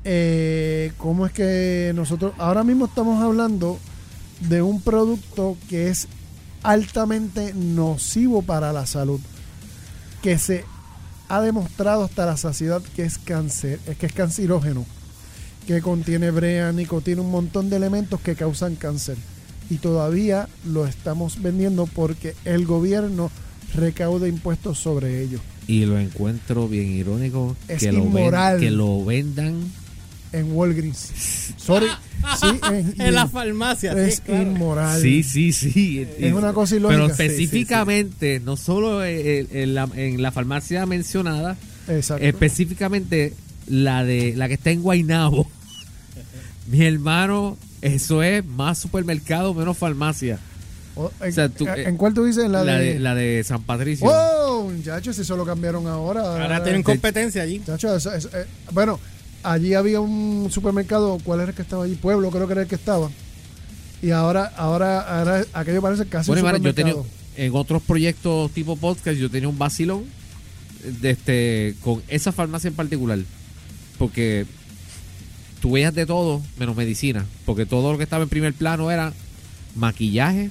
eh, 0.05 0.93
cómo 0.99 1.27
es 1.27 1.33
que 1.33 1.93
nosotros 1.95 2.33
ahora 2.39 2.65
mismo 2.65 2.87
estamos 2.87 3.23
hablando 3.23 3.79
de 4.49 4.63
un 4.63 4.81
producto 4.81 5.57
que 5.69 5.89
es 5.89 6.09
altamente 6.63 7.53
nocivo 7.55 8.43
para 8.43 8.73
la 8.73 8.87
salud, 8.87 9.21
que 10.23 10.39
se 10.39 10.65
ha 11.29 11.41
demostrado 11.41 12.05
hasta 12.05 12.27
la 12.27 12.37
saciedad 12.37 12.83
que 12.97 13.05
es 13.05 13.19
cáncer, 13.19 13.79
es 13.87 13.97
que 13.97 14.07
es 14.07 14.13
cancerógeno, 14.13 14.85
que 15.67 15.81
contiene 15.81 16.31
brea, 16.31 16.73
nicotina, 16.73 17.23
un 17.23 17.31
montón 17.31 17.71
de 17.71 17.77
elementos 17.77 18.21
que 18.21 18.35
causan 18.35 18.75
cáncer. 18.77 19.17
Y 19.69 19.77
todavía 19.77 20.49
lo 20.67 20.87
estamos 20.87 21.41
vendiendo 21.41 21.87
porque 21.87 22.35
el 22.45 22.67
gobierno 22.67 23.31
recauda 23.75 24.27
impuestos 24.27 24.79
sobre 24.79 25.23
ello. 25.23 25.39
Y 25.69 25.85
lo 25.85 25.97
encuentro 26.01 26.67
bien 26.67 26.91
irónico 26.91 27.55
Es 27.69 27.79
que, 27.79 27.93
lo, 27.93 27.99
ven- 28.01 28.07
inmoral. 28.09 28.59
que 28.59 28.71
lo 28.73 29.05
vendan. 29.05 29.71
En 30.33 30.53
Walgreens. 30.53 31.53
Sorry. 31.57 31.87
Sí, 32.39 32.47
en, 32.71 32.95
en 33.01 33.15
la 33.15 33.27
farmacia. 33.27 33.93
es 33.93 34.17
sí, 34.17 34.21
claro. 34.27 34.43
inmoral. 34.43 35.01
Sí, 35.01 35.23
sí, 35.23 35.53
sí. 35.55 36.07
Es 36.19 36.35
una 36.35 36.53
cosa 36.53 36.77
ilógica. 36.77 36.99
Pero 37.03 37.09
Sí, 37.09 37.15
sí, 37.15 37.17
sí. 37.17 37.23
específicamente, 37.33 38.41
no 38.41 38.59
solo 38.59 39.03
en, 39.03 39.49
en 39.51 39.75
la, 39.75 39.89
en 39.97 40.21
la 40.21 40.31
farmacia 40.31 40.85
mencionada, 40.85 41.57
Exacto. 41.89 42.23
específicamente 42.23 43.33
la 43.69 44.05
de 44.05 44.35
la 44.37 44.49
que 44.49 44.55
está 44.55 44.71
en 44.71 44.83
Guainabo. 44.83 45.51
Mi 46.67 46.85
hermano, 46.85 47.57
eso 47.81 48.23
es 48.23 48.45
más 48.45 48.79
supermercado, 48.79 49.55
menos 49.55 49.79
farmacia. 49.79 50.39
O- 50.97 51.11
en, 51.23 51.31
o 51.31 51.33
sea, 51.33 51.49
tú- 51.49 51.67
¿En 51.69 51.97
cuál 51.97 52.13
tú 52.13 52.25
dices? 52.27 52.51
La, 52.51 52.63
La 52.65 52.77
de... 52.77 52.95
de, 52.95 52.99
la 53.01 53.15
de 53.15 53.43
San 53.45 53.63
Patricio. 53.63 54.07
¡Oh! 54.11 54.71
Muchachos, 54.71 55.17
si 55.17 55.23
eso 55.23 55.37
lo 55.37 55.47
cambiaron 55.47 55.87
ahora. 55.87 56.21
Ahora 56.43 56.63
tienen 56.63 56.83
competencia 56.83 57.43
allí. 57.43 57.63
Eso- 57.67 57.97
eso- 57.97 58.29
eh, 58.35 58.45
bueno, 58.73 59.01
allí 59.43 59.75
había 59.75 60.01
un 60.01 60.49
supermercado. 60.51 61.19
¿Cuál 61.25 61.41
era 61.41 61.51
el 61.51 61.55
que 61.57 61.63
estaba 61.63 61.85
allí? 61.85 61.95
Pueblo, 61.95 62.31
creo 62.31 62.47
que 62.47 62.53
era 62.53 62.63
el 62.63 62.69
que 62.69 62.75
estaba. 62.75 63.11
Y 64.03 64.11
ahora, 64.11 64.47
ahora, 64.57 65.01
ahora 65.01 65.45
aquello 65.53 65.83
parece 65.83 66.07
casi 66.07 66.29
Bueno, 66.29 66.43
un 66.43 66.49
hermano, 66.49 66.65
yo 66.65 66.75
tenía 66.75 66.93
supermercado. 66.93 67.21
en 67.37 67.55
otros 67.55 67.83
proyectos 67.83 68.51
tipo 68.53 68.77
podcast, 68.77 69.19
yo 69.19 69.31
tenía 69.31 69.49
un 69.49 69.59
vacilón 69.59 70.05
de 71.01 71.11
este 71.11 71.75
con 71.83 72.03
esa 72.09 72.33
farmacia 72.33 72.69
en 72.69 72.75
particular. 72.75 73.19
Porque 73.99 74.47
tú 75.61 75.73
veías 75.73 75.95
de 75.95 76.07
todo 76.07 76.41
menos 76.59 76.75
medicina. 76.77 77.27
Porque 77.45 77.67
todo 77.67 77.93
lo 77.93 77.99
que 77.99 78.05
estaba 78.05 78.23
en 78.23 78.31
primer 78.31 78.55
plano 78.55 78.91
era 78.91 79.13
maquillaje, 79.77 80.51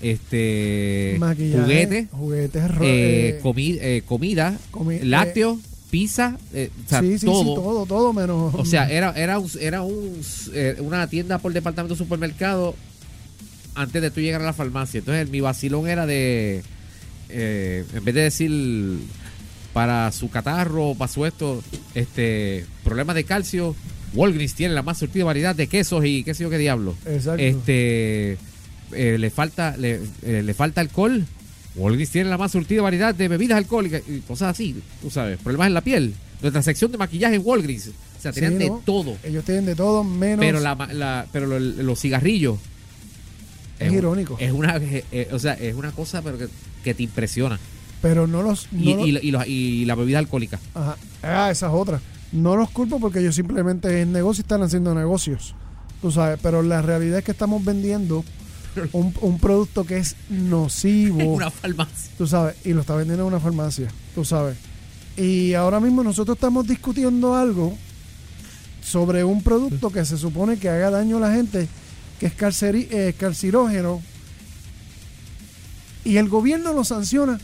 este 0.00 1.16
Maquillaje, 1.18 1.62
juguetes, 1.62 2.08
juguetes, 2.12 2.62
eh, 2.64 2.70
eh, 2.80 3.40
comi- 3.42 3.78
eh, 3.80 4.02
comida, 4.06 4.56
comi- 4.70 5.02
lácteos, 5.02 5.58
pizza, 5.90 6.38
eh, 6.54 6.70
o 6.86 6.88
sea, 6.88 7.00
sí, 7.00 7.18
sí, 7.18 7.26
todo. 7.26 7.42
sí, 7.42 7.50
todo, 7.54 7.86
todo 7.86 8.12
menos. 8.12 8.54
O 8.54 8.64
sea, 8.64 8.88
era, 8.90 9.12
era, 9.16 9.38
un- 9.38 9.50
era 9.60 9.82
un, 9.82 10.20
eh, 10.54 10.76
una 10.80 11.06
tienda 11.08 11.38
por 11.38 11.52
departamento 11.52 11.96
supermercado 11.96 12.74
antes 13.74 14.00
de 14.02 14.10
tú 14.10 14.20
llegar 14.20 14.40
a 14.42 14.44
la 14.44 14.52
farmacia. 14.52 14.98
Entonces, 14.98 15.28
mi 15.30 15.40
vacilón 15.40 15.88
era 15.88 16.06
de, 16.06 16.62
eh, 17.28 17.84
en 17.94 18.04
vez 18.04 18.14
de 18.14 18.22
decir 18.22 18.98
para 19.72 20.10
su 20.12 20.30
catarro, 20.30 20.94
para 20.96 21.10
su 21.12 21.26
esto, 21.26 21.62
este, 21.94 22.66
problemas 22.84 23.14
de 23.16 23.24
calcio, 23.24 23.76
Walgreens 24.14 24.54
tiene 24.54 24.74
la 24.74 24.82
más 24.82 24.98
surtida 24.98 25.24
variedad 25.24 25.54
de 25.54 25.68
quesos 25.68 26.04
y 26.04 26.24
qué 26.24 26.34
sé 26.34 26.42
yo 26.42 26.50
qué 26.50 26.58
diablo. 26.58 26.96
Exacto. 27.06 27.40
Este, 27.42 28.32
eh, 28.92 29.16
le 29.18 29.30
falta, 29.30 29.76
le, 29.76 30.00
eh, 30.22 30.42
le 30.44 30.54
falta 30.54 30.80
alcohol. 30.80 31.24
Walgreens 31.76 32.10
tiene 32.10 32.28
la 32.30 32.36
más 32.38 32.52
surtida 32.52 32.82
variedad 32.82 33.14
de 33.14 33.28
bebidas 33.28 33.56
alcohólicas 33.58 34.02
y 34.08 34.20
cosas 34.20 34.50
así, 34.50 34.76
tú 35.02 35.10
sabes, 35.10 35.38
problemas 35.38 35.68
en 35.68 35.74
la 35.74 35.80
piel. 35.82 36.14
Nuestra 36.42 36.62
sección 36.62 36.90
de 36.90 36.98
maquillaje 36.98 37.36
en 37.36 37.42
Walgreens, 37.44 37.88
o 37.88 38.20
sea, 38.22 38.32
tenían 38.32 38.54
Sí, 38.54 38.58
de 38.60 38.68
¿no? 38.70 38.82
todo. 38.84 39.16
Ellos 39.22 39.44
tienen 39.44 39.66
de 39.66 39.74
todo 39.76 40.02
menos. 40.02 40.40
Pero 40.44 40.58
la, 40.60 40.74
la- 40.92 41.26
pero 41.32 41.46
lo- 41.46 41.60
los 41.60 42.00
cigarrillos 42.00 42.58
Es 43.78 43.92
irónico. 43.92 44.36
Es 44.38 44.52
una, 44.52 44.76
eh, 44.76 45.04
eh, 45.12 45.28
o 45.32 45.38
sea, 45.38 45.54
es 45.54 45.74
una 45.74 45.92
cosa 45.92 46.20
pero 46.22 46.36
que, 46.38 46.48
que 46.84 46.94
te 46.94 47.02
impresiona. 47.02 47.58
pero 48.02 48.26
no 48.26 48.42
los. 48.42 48.68
no 48.72 48.80
Y, 48.82 48.94
los- 49.12 49.22
y, 49.22 49.28
y 49.28 49.30
los- 49.30 49.46
y 49.46 49.84
la 49.84 49.94
bebida 49.94 50.18
alcohólica. 50.18 50.58
Ajá. 50.74 50.96
Ah, 51.22 51.50
esa 51.50 51.66
es 51.68 51.72
otra. 51.72 52.00
No 52.32 52.56
los 52.56 52.70
culpo 52.70 53.00
porque 53.00 53.20
ellos 53.20 53.34
simplemente 53.34 54.00
en 54.02 54.12
negocio 54.12 54.42
están 54.42 54.62
haciendo 54.62 54.94
negocios. 54.94 55.54
Tú 56.02 56.10
sabes, 56.10 56.38
pero 56.42 56.62
la 56.62 56.80
realidad 56.82 57.18
es 57.18 57.24
que 57.24 57.32
estamos 57.32 57.62
vendiendo 57.64 58.24
un, 58.92 59.14
un 59.20 59.38
producto 59.38 59.84
que 59.84 59.98
es 59.98 60.16
nocivo. 60.28 61.24
Una 61.34 61.50
farmacia. 61.50 62.10
tú 62.18 62.26
sabes, 62.26 62.56
y 62.64 62.72
lo 62.72 62.80
está 62.82 62.94
vendiendo 62.94 63.22
en 63.24 63.28
una 63.28 63.40
farmacia, 63.40 63.88
tú 64.14 64.24
sabes. 64.24 64.56
Y 65.16 65.54
ahora 65.54 65.80
mismo 65.80 66.02
nosotros 66.02 66.36
estamos 66.36 66.66
discutiendo 66.66 67.34
algo 67.34 67.76
sobre 68.82 69.22
un 69.24 69.42
producto 69.42 69.90
que 69.90 70.04
se 70.04 70.16
supone 70.16 70.56
que 70.58 70.68
haga 70.68 70.90
daño 70.90 71.18
a 71.18 71.20
la 71.20 71.32
gente, 71.32 71.68
que 72.18 72.26
es 72.26 72.36
carceri- 72.36 72.88
eh, 72.90 73.14
carcinógeno, 73.18 74.00
y 76.04 76.16
el 76.16 76.28
gobierno 76.28 76.72
lo 76.72 76.84
sanciona. 76.84 77.38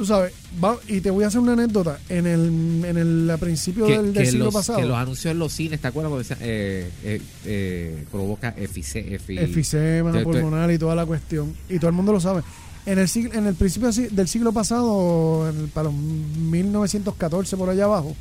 Tú 0.00 0.06
sabes, 0.06 0.32
va- 0.64 0.78
y 0.88 1.02
te 1.02 1.10
voy 1.10 1.24
a 1.24 1.26
hacer 1.26 1.40
una 1.40 1.52
anécdota. 1.52 1.98
En 2.08 2.26
el, 2.26 2.82
en 2.86 2.96
el 2.96 3.30
a 3.30 3.36
principio 3.36 3.84
Que, 3.86 3.98
del, 3.98 4.14
del 4.14 4.24
que 4.24 4.30
siglo 4.30 4.46
los, 4.46 4.54
pasado, 4.54 4.78
que 4.78 4.86
los 4.86 4.96
anuncios 4.96 5.30
en 5.32 5.38
los 5.38 5.52
cines, 5.52 5.78
¿te 5.78 5.88
acuerdas? 5.88 6.08
Cuando 6.08 6.18
decían, 6.26 6.38
eh, 6.40 6.90
eh, 7.04 7.20
eh, 7.44 8.04
provoca 8.10 8.54
efice, 8.56 9.18
efi- 9.20 9.38
efisema 9.38 10.10
Te- 10.10 10.18
te- 10.20 10.24
pulmonar 10.24 10.70
y 10.70 10.78
toda 10.78 10.94
la 10.94 11.04
cuestión. 11.04 11.54
Y 11.68 11.78
todo 11.78 11.88
el 11.90 11.94
mundo 11.96 12.12
lo 12.12 12.20
sabe. 12.20 12.40
En 12.86 12.98
el, 12.98 13.10
siglo, 13.10 13.34
en 13.34 13.46
el 13.46 13.54
principio 13.56 13.90
del 13.92 14.26
siglo 14.26 14.54
pasado, 14.54 15.50
en 15.50 15.58
el- 15.64 15.68
para 15.68 15.84
los 15.90 15.92
1914 15.94 17.58
por 17.58 17.68
allá 17.68 17.84
abajo, 17.84 18.16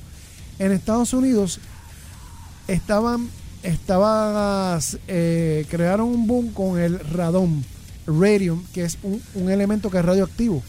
en 0.60 0.74
Estados 0.74 1.14
Unidos 1.14 1.62
estaban, 2.68 3.30
estaba, 3.64 4.80
eh, 5.08 5.66
crearon 5.70 6.10
un 6.10 6.28
boom 6.28 6.52
con 6.52 6.78
el 6.78 7.00
radón, 7.00 7.64
radium, 8.06 8.64
que 8.74 8.84
es 8.84 8.98
un, 9.04 9.22
un 9.36 9.50
elemento 9.50 9.90
que 9.90 10.00
es 10.00 10.04
radioactivo, 10.06 10.62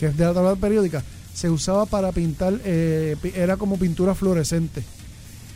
que 0.00 0.06
es 0.06 0.16
de 0.16 0.24
la 0.24 0.32
tabla 0.34 0.56
periódica. 0.56 1.04
Se 1.34 1.48
usaba 1.48 1.86
para 1.86 2.10
pintar, 2.10 2.54
eh, 2.64 3.16
era 3.36 3.56
como 3.56 3.76
pintura 3.78 4.14
fluorescente. 4.16 4.82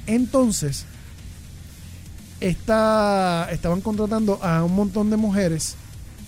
Entonces, 0.06 0.84
esta, 2.40 3.48
estaban 3.50 3.80
contratando 3.80 4.38
a 4.42 4.62
un 4.64 4.74
montón 4.74 5.10
de 5.10 5.16
mujeres 5.16 5.76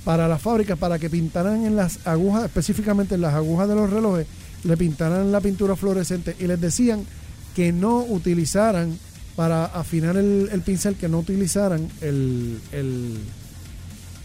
para 0.05 0.29
las 0.29 0.41
fábricas 0.41 0.79
para 0.79 0.99
que 0.99 1.11
pintaran 1.11 1.65
en 1.67 1.77
las 1.77 2.07
agujas, 2.07 2.45
específicamente 2.45 3.17
en 3.17 3.21
las 3.21 3.35
agujas 3.35 3.69
de 3.69 3.75
los 3.75 3.91
relojes, 3.91 4.27
le 4.65 4.77
pintaran 4.77 5.31
la 5.33 5.41
pintura 5.41 5.77
fluorescente 5.77 6.35
y 6.39 6.47
les 6.47 6.61
decían 6.61 7.05
que 7.55 7.73
no 7.73 7.99
utilizaran 8.05 8.99
para 9.35 9.67
afinar 9.67 10.17
el, 10.17 10.49
el 10.53 10.61
pincel, 10.63 10.95
que 10.97 11.09
no 11.09 11.19
utilizaran 11.19 11.89
el, 12.01 12.59
el- 12.73 13.19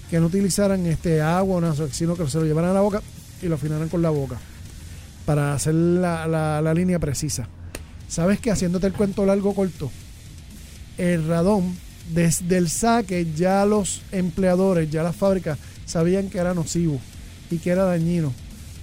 que 0.09 0.19
no 0.19 0.25
utilizaran 0.27 0.85
este 0.87 1.21
agua 1.21 1.73
sino 1.91 2.15
que 2.15 2.27
se 2.29 2.37
lo 2.37 2.45
llevaran 2.45 2.71
a 2.71 2.73
la 2.73 2.81
boca 2.81 3.01
y 3.41 3.47
lo 3.47 3.55
afinaran 3.55 3.89
con 3.89 4.01
la 4.01 4.09
boca 4.09 4.37
para 5.25 5.53
hacer 5.53 5.73
la, 5.73 6.27
la- 6.27 6.73
línea 6.73 6.99
precisa. 6.99 7.47
¿Sabes 8.07 8.39
que 8.39 8.51
Haciéndote 8.51 8.87
el 8.87 8.93
cuento 8.93 9.25
largo 9.25 9.53
corto, 9.53 9.91
el 10.97 11.27
radón, 11.27 11.75
desde 12.13 12.57
el 12.57 12.69
saque 12.69 13.27
ya 13.35 13.65
los 13.65 14.01
empleadores, 14.11 14.89
ya 14.89 15.03
las 15.03 15.15
fábricas 15.15 15.57
sabían 15.85 16.29
que 16.29 16.39
era 16.39 16.53
nocivo 16.53 16.99
y 17.49 17.57
que 17.59 17.69
era 17.69 17.85
dañino. 17.85 18.33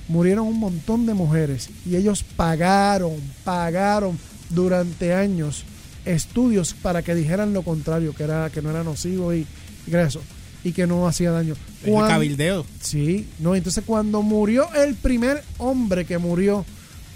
Murieron 0.09 0.47
un 0.47 0.59
montón 0.59 1.05
de 1.05 1.13
mujeres 1.13 1.69
y 1.85 1.97
ellos 1.97 2.23
pagaron, 2.23 3.13
pagaron 3.45 4.19
durante 4.51 5.13
años 5.13 5.65
estudios 6.07 6.73
para 6.73 7.03
que 7.03 7.15
dijeran 7.15 7.53
lo 7.53 7.63
contrario, 7.63 8.15
que 8.15 8.23
era 8.23 8.49
que 8.49 8.63
no 8.63 8.71
era 8.71 8.83
nocivo 8.83 9.35
y, 9.35 9.47
eso, 9.87 10.23
y 10.65 10.73
que 10.73 10.87
no 10.87 11.07
hacía 11.07 11.31
daño. 11.31 11.55
El 11.85 11.93
Cuan- 11.93 12.09
cabildeo. 12.09 12.67
Sí, 12.81 13.27
no, 13.39 13.55
entonces 13.55 13.85
cuando 13.87 14.23
murió 14.23 14.69
el 14.75 14.95
primer 14.95 15.43
hombre 15.59 16.05
que 16.05 16.19
murió 16.19 16.65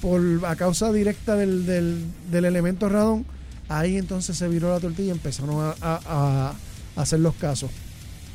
por 0.01 0.21
a 0.47 0.57
causa 0.57 0.93
directa 0.93 1.37
del, 1.37 1.65
del, 1.67 2.05
del 2.31 2.45
elemento 2.45 2.89
radón, 2.89 3.25
ahí 3.69 3.97
entonces 3.97 4.37
se 4.37 4.49
viró 4.49 4.71
la 4.73 4.81
tortilla 4.81 5.09
y 5.09 5.11
empezaron 5.13 5.57
a, 5.61 5.75
a- 5.81 6.55
hacer 6.97 7.21
los 7.21 7.35
casos 7.35 7.71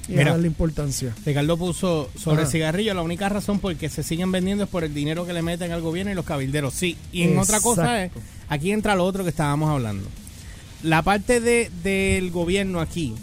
y 0.07 0.13
Mira. 0.13 0.29
a 0.29 0.31
darle 0.31 0.47
importancia. 0.47 1.13
Ricardo 1.25 1.57
puso 1.57 2.09
sobre 2.17 2.43
Ajá. 2.43 2.51
cigarrillos, 2.51 2.95
la 2.95 3.01
única 3.01 3.27
razón 3.29 3.59
por 3.59 3.75
que 3.75 3.89
se 3.89 4.03
siguen 4.03 4.31
vendiendo 4.31 4.63
es 4.63 4.69
por 4.69 4.83
el 4.85 4.93
dinero 4.93 5.25
que 5.25 5.33
le 5.33 5.41
meten 5.41 5.71
al 5.73 5.81
gobierno 5.81 6.11
y 6.11 6.15
los 6.15 6.23
cabilderos. 6.25 6.73
Sí, 6.73 6.97
y 7.11 7.23
en 7.23 7.37
otra 7.37 7.59
cosa 7.59 8.05
es, 8.05 8.11
aquí 8.47 8.71
entra 8.71 8.95
lo 8.95 9.03
otro 9.03 9.23
que 9.23 9.29
estábamos 9.29 9.69
hablando. 9.69 10.07
La 10.83 11.01
parte 11.01 11.41
de, 11.41 11.69
del 11.83 12.31
gobierno 12.31 12.79
aquí, 12.79 13.15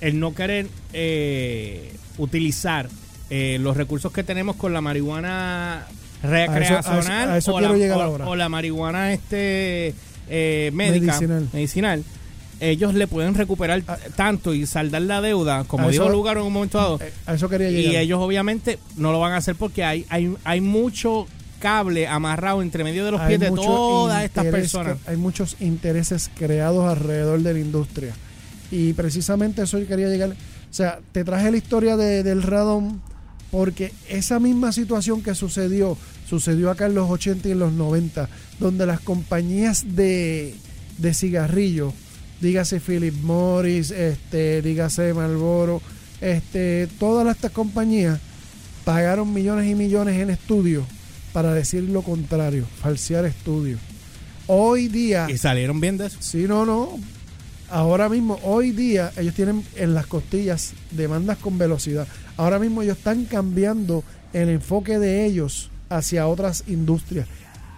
el 0.00 0.18
no 0.20 0.34
querer 0.34 0.66
eh, 0.92 1.92
utilizar 2.18 2.88
eh, 3.30 3.58
los 3.60 3.76
recursos 3.76 4.12
que 4.12 4.24
tenemos 4.24 4.56
con 4.56 4.72
la 4.72 4.80
marihuana 4.80 5.86
recreacional 6.22 7.30
a 7.30 7.38
eso 7.38 7.54
o, 7.54 7.60
la, 7.60 7.70
o- 7.70 8.00
ahora. 8.02 8.28
o 8.28 8.36
la 8.36 8.48
marihuana 8.48 9.12
este 9.12 9.94
eh, 10.28 10.70
médica, 10.74 11.06
Medicinal. 11.12 11.48
medicinal, 11.52 12.04
ellos 12.60 12.94
le 12.94 13.06
pueden 13.06 13.34
recuperar 13.34 13.82
A- 13.86 13.96
tanto 14.16 14.52
y 14.54 14.66
saldar 14.66 15.02
la 15.02 15.20
deuda, 15.20 15.64
como 15.64 15.90
dijo 15.90 16.08
Lugar 16.08 16.36
en 16.36 16.44
un 16.44 16.52
momento 16.52 16.78
dado. 16.78 17.00
A 17.26 17.34
eso 17.34 17.48
quería 17.48 17.70
llegar. 17.70 17.92
Y 17.92 17.96
ellos 17.96 18.18
obviamente 18.20 18.78
no 18.96 19.12
lo 19.12 19.20
van 19.20 19.32
a 19.32 19.38
hacer 19.38 19.54
porque 19.56 19.82
hay, 19.84 20.04
hay, 20.08 20.34
hay 20.44 20.60
mucho 20.60 21.26
cable 21.58 22.06
amarrado 22.08 22.62
entre 22.62 22.84
medio 22.84 23.04
de 23.04 23.10
los 23.12 23.20
Hay 23.20 23.28
pies 23.28 23.40
de 23.40 23.50
todas 23.50 24.24
estas 24.24 24.44
personas. 24.46 24.96
que- 25.04 25.10
hay 25.10 25.16
muchos 25.16 25.56
intereses 25.60 26.30
creados 26.36 26.86
alrededor 26.88 27.40
de 27.40 27.52
la 27.54 27.58
industria. 27.60 28.14
Y 28.70 28.92
precisamente 28.92 29.62
eso 29.62 29.78
yo 29.78 29.86
quería 29.86 30.08
llegar. 30.08 30.30
O 30.30 30.72
sea, 30.74 31.00
te 31.12 31.24
traje 31.24 31.50
la 31.50 31.56
historia 31.56 31.96
de- 31.96 32.22
del 32.22 32.42
radón 32.42 33.00
porque 33.50 33.92
esa 34.08 34.38
misma 34.38 34.70
situación 34.72 35.22
que 35.22 35.34
sucedió, 35.34 35.96
sucedió 36.28 36.70
acá 36.70 36.86
en 36.86 36.94
los 36.94 37.10
80 37.10 37.48
y 37.48 37.52
en 37.52 37.58
los 37.58 37.72
90, 37.72 38.28
donde 38.60 38.86
las 38.86 39.00
compañías 39.00 39.96
de, 39.96 40.54
de 40.98 41.14
cigarrillos, 41.14 41.92
dígase 42.40 42.78
Philip 42.78 43.14
Morris, 43.22 43.90
este, 43.90 44.62
dígase 44.62 45.12
Marlboro, 45.14 45.82
este, 46.20 46.86
todas 47.00 47.34
estas 47.34 47.50
compañías 47.50 48.20
pagaron 48.84 49.32
millones 49.34 49.68
y 49.68 49.74
millones 49.74 50.20
en 50.20 50.30
estudios 50.30 50.84
para 51.32 51.52
decir 51.52 51.82
lo 51.84 52.02
contrario, 52.02 52.64
falsear 52.80 53.24
estudios. 53.24 53.80
Hoy 54.46 54.86
día, 54.88 55.26
Y 55.28 55.38
salieron 55.38 55.80
bien 55.80 55.96
de 55.96 56.06
eso. 56.06 56.18
sí, 56.20 56.44
no, 56.48 56.64
no. 56.64 56.98
Ahora 57.70 58.08
mismo, 58.08 58.38
hoy 58.42 58.72
día, 58.72 59.12
ellos 59.16 59.34
tienen 59.34 59.64
en 59.76 59.94
las 59.94 60.06
costillas 60.06 60.72
demandas 60.90 61.38
con 61.38 61.56
velocidad. 61.58 62.06
Ahora 62.36 62.58
mismo 62.58 62.82
ellos 62.82 62.98
están 62.98 63.24
cambiando 63.26 64.02
el 64.32 64.48
enfoque 64.48 64.98
de 64.98 65.24
ellos 65.26 65.70
hacia 65.88 66.26
otras 66.26 66.64
industrias. 66.66 67.28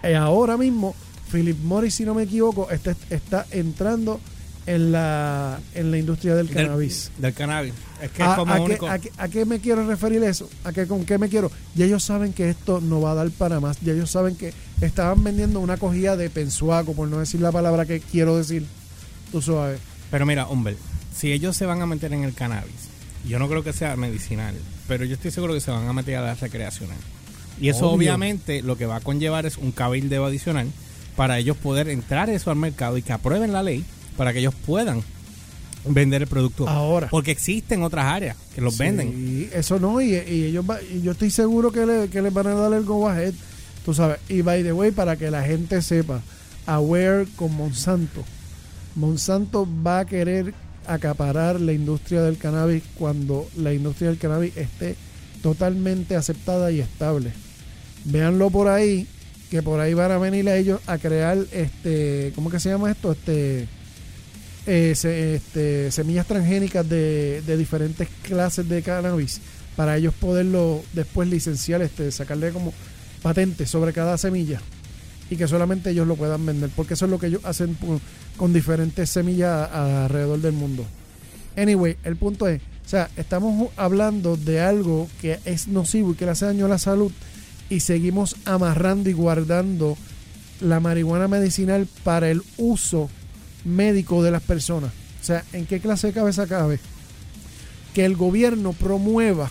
Y 0.03 0.15
ahora 0.15 0.57
mismo, 0.57 0.95
Philip 1.31 1.59
Morris, 1.63 1.95
si 1.95 2.05
no 2.05 2.15
me 2.15 2.23
equivoco, 2.25 2.71
está, 2.71 2.95
está 3.11 3.47
entrando 3.51 4.19
en 4.65 4.93
la, 4.93 5.59
en 5.75 5.91
la 5.91 5.99
industria 5.99 6.37
del 6.37 6.49
cannabis. 6.49 7.11
Del, 7.19 7.35
cannabis. 7.35 7.75
Es 8.01 8.11
que 8.13 8.23
¿A, 8.23 8.31
es 8.33 8.39
como 8.39 8.53
a 8.53 8.57
qué, 8.57 8.63
único. 8.63 8.89
a 8.89 8.99
qué- 8.99 9.13
a 9.19 9.29
qué 9.29 9.45
me 9.45 9.59
quiero 9.59 9.87
referir 9.87 10.23
eso? 10.23 10.49
¿A 10.65 10.73
qué, 10.73 10.87
¿Con 10.87 11.05
qué 11.05 11.19
me 11.19 11.29
quiero? 11.29 11.51
Ya 11.75 11.85
ellos 11.85 12.03
saben 12.05 12.33
que 12.33 12.49
esto 12.49 12.81
no 12.81 13.01
va 13.01 13.13
a 13.13 13.15
dar 13.15 13.31
para 13.31 13.61
más. 13.61 13.79
Ya 13.81 13.93
ellos 13.93 14.11
saben 14.11 14.37
que 14.37 14.55
estaban 14.81 15.23
vendiendo 15.23 15.61
una 15.61 15.77
cogida 15.77 16.17
de 16.17 16.31
pensuaco, 16.31 16.95
por 16.95 17.09
no 17.09 17.19
decir 17.19 17.41
la 17.41 17.53
palabra 17.53 17.85
que 17.87 18.01
quiero 18.01 18.37
decir. 18.39 18.65
Tú 19.33 19.43
sabes. 19.43 19.81
Pero 20.11 20.27
mira, 20.27 20.47
hombre, 20.47 20.77
si 21.17 21.33
ellos 21.33 21.57
se 21.57 21.67
van 21.67 21.81
a 21.83 21.87
meter 21.87 22.13
en 22.13 22.23
el 22.25 22.35
cannabis, 22.35 22.73
yo 23.27 23.39
no 23.39 23.49
creo 23.49 23.65
que 23.65 23.73
sea 23.73 23.97
medicinal, 23.97 24.55
pero 24.89 25.05
yo 25.05 25.15
estoy 25.15 25.31
seguro 25.31 25.55
que 25.55 25.61
se 25.61 25.71
van 25.71 25.89
a 25.89 25.93
meter 25.93 26.17
a 26.17 26.23
la 26.23 26.35
recreacional. 26.35 26.97
Y 27.61 27.69
eso 27.69 27.87
Obvio. 27.87 27.97
obviamente 27.97 28.63
lo 28.63 28.77
que 28.77 28.87
va 28.87 28.97
a 28.97 29.01
conllevar 29.01 29.47
es 29.47 29.57
un 29.57 29.73
cabildeo 29.73 30.27
adicional 30.27 30.69
para 31.17 31.39
ellos 31.39 31.57
poder 31.57 31.89
entrar 31.89 32.31
eso 32.31 32.51
al 32.51 32.57
mercado 32.57 32.97
y 32.99 33.03
que 33.03 33.13
aprueben 33.13 33.53
la 33.53 33.63
ley 33.63 33.85
para 34.17 34.33
que 34.33 34.41
ellos 34.41 34.55
puedan 34.67 35.03
vender 35.87 36.23
el 36.23 36.29
producto. 36.29 36.69
Ahora. 36.69 37.09
Porque 37.11 37.31
existen 37.31 37.83
otras 37.83 38.05
áreas 38.07 38.37
que 38.55 38.61
los 38.61 38.77
venden. 38.79 39.13
Sí, 39.13 39.49
eso 39.53 39.79
no, 39.79 40.01
y, 40.01 40.13
y 40.15 40.45
ellos 40.45 40.65
va- 40.69 40.81
y 40.83 41.03
yo 41.03 41.13
estoy 41.13 41.31
seguro 41.31 41.73
que, 41.73 41.85
le- 41.87 42.09
que 42.09 42.23
les 42.23 42.33
van 42.33 42.47
a 42.49 42.55
dar 42.55 42.73
el 42.73 42.85
go 42.85 43.09
ahead, 43.09 43.35
tú 43.85 43.93
sabes. 43.95 44.19
Y 44.29 44.43
by 44.43 44.63
the 44.63 44.73
way, 44.73 44.91
para 44.91 45.17
que 45.17 45.31
la 45.31 45.43
gente 45.43 45.81
sepa, 45.83 46.21
aware 46.67 47.27
con 47.37 47.55
Monsanto. 47.55 48.25
Monsanto 48.95 49.67
va 49.87 50.01
a 50.01 50.05
querer 50.05 50.55
acaparar 50.87 51.61
la 51.61 51.73
industria 51.73 52.23
del 52.23 52.39
cannabis 52.39 52.83
cuando 52.99 53.49
la 53.57 53.73
industria 53.73 54.09
del 54.09 54.19
cannabis 54.19 54.57
esté 54.57 54.97
totalmente 55.43 56.17
aceptada 56.17 56.71
y 56.71 56.81
estable. 56.81 57.33
Véanlo 58.05 58.51
por 58.51 58.69
ahí, 58.69 59.07
que 59.51 59.63
por 59.63 59.81
ahí 59.81 59.95
van 59.95 60.13
a 60.13 60.19
venir 60.19 60.49
a 60.49 60.57
ellos 60.57 60.81
a 60.87 60.99
crear 60.99 61.39
este, 61.53 62.33
¿cómo 62.35 62.51
que 62.51 62.61
se 62.61 62.71
llama 62.71 62.91
esto? 62.91 63.13
Este 63.13 63.69
eh, 64.67 64.95
este, 64.95 65.91
semillas 65.91 66.27
transgénicas 66.27 66.89
de, 66.89 67.43
de 67.47 67.57
diferentes 67.57 68.09
clases 68.23 68.69
de 68.69 68.83
cannabis 68.83 69.41
para 69.77 69.97
ellos 69.97 70.15
poderlo 70.15 70.83
después 70.93 71.29
licenciar, 71.29 71.83
este, 71.83 72.13
sacarle 72.13 72.51
como 72.51 72.73
patente 73.23 73.67
sobre 73.67 73.93
cada 73.93 74.19
semilla 74.19 74.61
y 75.33 75.37
que 75.37 75.49
solamente 75.49 75.89
ellos 75.89 76.07
lo 76.07 76.17
puedan 76.17 76.45
vender, 76.45 76.69
porque 76.77 76.93
eso 76.93 77.07
es 77.07 77.11
lo 77.11 77.19
que 77.19 77.29
ellos 77.29 77.41
hacen 77.47 77.75
con 78.37 78.53
diferentes 78.53 79.09
semillas 79.09 79.73
alrededor 79.73 80.43
del 80.43 80.53
mundo. 80.53 80.85
Anyway, 81.57 81.97
el 82.05 82.17
punto 82.17 82.47
es, 82.49 82.61
o 82.61 82.89
sea, 82.89 83.09
estamos 83.17 83.71
hablando 83.79 84.37
de 84.37 84.61
algo 84.61 85.09
que 85.23 85.39
es 85.47 85.69
nocivo 85.69 86.13
y 86.13 86.17
que 86.17 86.27
le 86.27 86.33
hace 86.33 86.45
daño 86.45 86.67
a 86.67 86.69
la 86.69 86.79
salud 86.79 87.11
y 87.71 87.81
seguimos 87.81 88.37
amarrando 88.45 89.09
y 89.09 89.15
guardando 89.15 89.97
la 90.61 90.81
marihuana 90.81 91.29
medicinal 91.29 91.89
para 92.05 92.29
el 92.29 92.43
uso 92.59 93.09
médico 93.65 94.23
de 94.23 94.33
las 94.33 94.43
personas. 94.43 94.91
O 95.23 95.25
sea, 95.25 95.45
¿en 95.55 95.65
qué 95.65 95.81
clase 95.81 96.09
de 96.09 96.13
cabeza 96.13 96.47
cabe? 96.47 96.79
Que 97.95 98.05
el 98.05 98.17
gobierno 98.17 98.75
promueva 98.75 99.51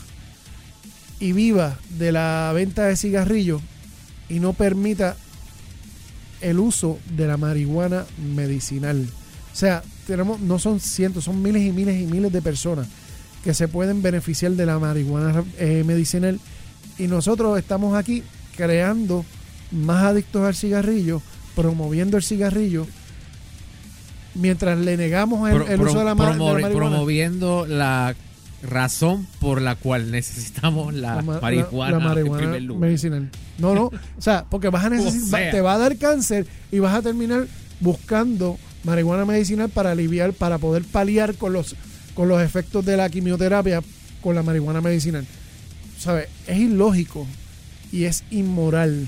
y 1.19 1.31
viva 1.31 1.79
de 1.97 2.11
la 2.11 2.51
venta 2.53 2.85
de 2.85 2.95
cigarrillos 2.95 3.63
y 4.29 4.39
no 4.39 4.53
permita 4.53 5.17
el 6.41 6.60
uso 6.60 7.00
de 7.15 7.27
la 7.27 7.38
marihuana 7.38 8.05
medicinal. 8.36 9.07
O 9.51 9.55
sea, 9.55 9.83
tenemos, 10.07 10.39
no 10.39 10.60
son 10.60 10.79
cientos, 10.79 11.24
son 11.25 11.41
miles 11.41 11.62
y 11.63 11.71
miles 11.71 12.00
y 12.01 12.05
miles 12.05 12.31
de 12.31 12.41
personas 12.41 12.88
que 13.43 13.53
se 13.53 13.67
pueden 13.67 14.01
beneficiar 14.01 14.51
de 14.53 14.65
la 14.65 14.77
marihuana 14.79 15.43
eh, 15.57 15.83
medicinal 15.86 16.39
y 16.98 17.07
nosotros 17.07 17.57
estamos 17.57 17.95
aquí 17.98 18.24
creando 18.55 19.25
más 19.71 20.03
adictos 20.03 20.43
al 20.45 20.55
cigarrillo, 20.55 21.21
promoviendo 21.55 22.17
el 22.17 22.24
cigarrillo, 22.24 22.86
mientras 24.36 24.77
le 24.79 24.98
negamos 24.98 25.50
el, 25.50 25.55
Pro- 25.57 25.67
el 25.67 25.79
pro- 25.79 25.89
uso 25.89 26.00
de 26.00 26.05
la, 26.05 26.12
de 26.13 26.19
la 26.19 26.25
marihuana. 26.38 26.69
promoviendo 26.69 27.65
la 27.67 28.15
razón 28.63 29.27
por 29.39 29.61
la 29.61 29.75
cual 29.75 30.11
necesitamos 30.11 30.93
la, 30.93 31.15
La 31.15 31.21
ma- 31.21 31.33
la- 31.35 31.41
marihuana, 31.41 31.97
la 31.97 32.03
marihuana 32.03 32.43
en 32.43 32.49
primer 32.49 32.61
lugar. 32.63 32.81
medicinal. 32.89 33.29
No, 33.57 33.73
no, 33.75 33.85
o 33.85 34.21
sea, 34.21 34.45
porque 34.49 34.69
vas 34.69 34.85
a 34.85 34.89
necesitar, 34.91 35.39
O 35.41 35.43
sea. 35.43 35.51
te 35.51 35.61
va 35.61 35.73
a 35.73 35.77
dar 35.77 35.97
cáncer 35.97 36.45
y 36.71 36.79
vas 36.79 36.93
a 36.95 37.01
terminar 37.01 37.47
buscando 37.79 38.57
marihuana 38.83 39.25
medicinal 39.25 39.69
para 39.69 39.91
aliviar, 39.91 40.33
para 40.33 40.57
poder 40.57 40.83
paliar 40.83 41.35
con 41.35 41.53
los 41.53 41.75
con 42.13 42.27
los 42.27 42.41
efectos 42.41 42.85
de 42.85 42.97
la 42.97 43.09
quimioterapia 43.09 43.81
con 44.21 44.35
la 44.35 44.43
marihuana 44.43 44.81
medicinal. 44.81 45.25
¿Sabes? 45.97 46.27
Es 46.47 46.57
ilógico 46.57 47.25
y 47.91 48.03
es 48.05 48.23
inmoral 48.31 49.07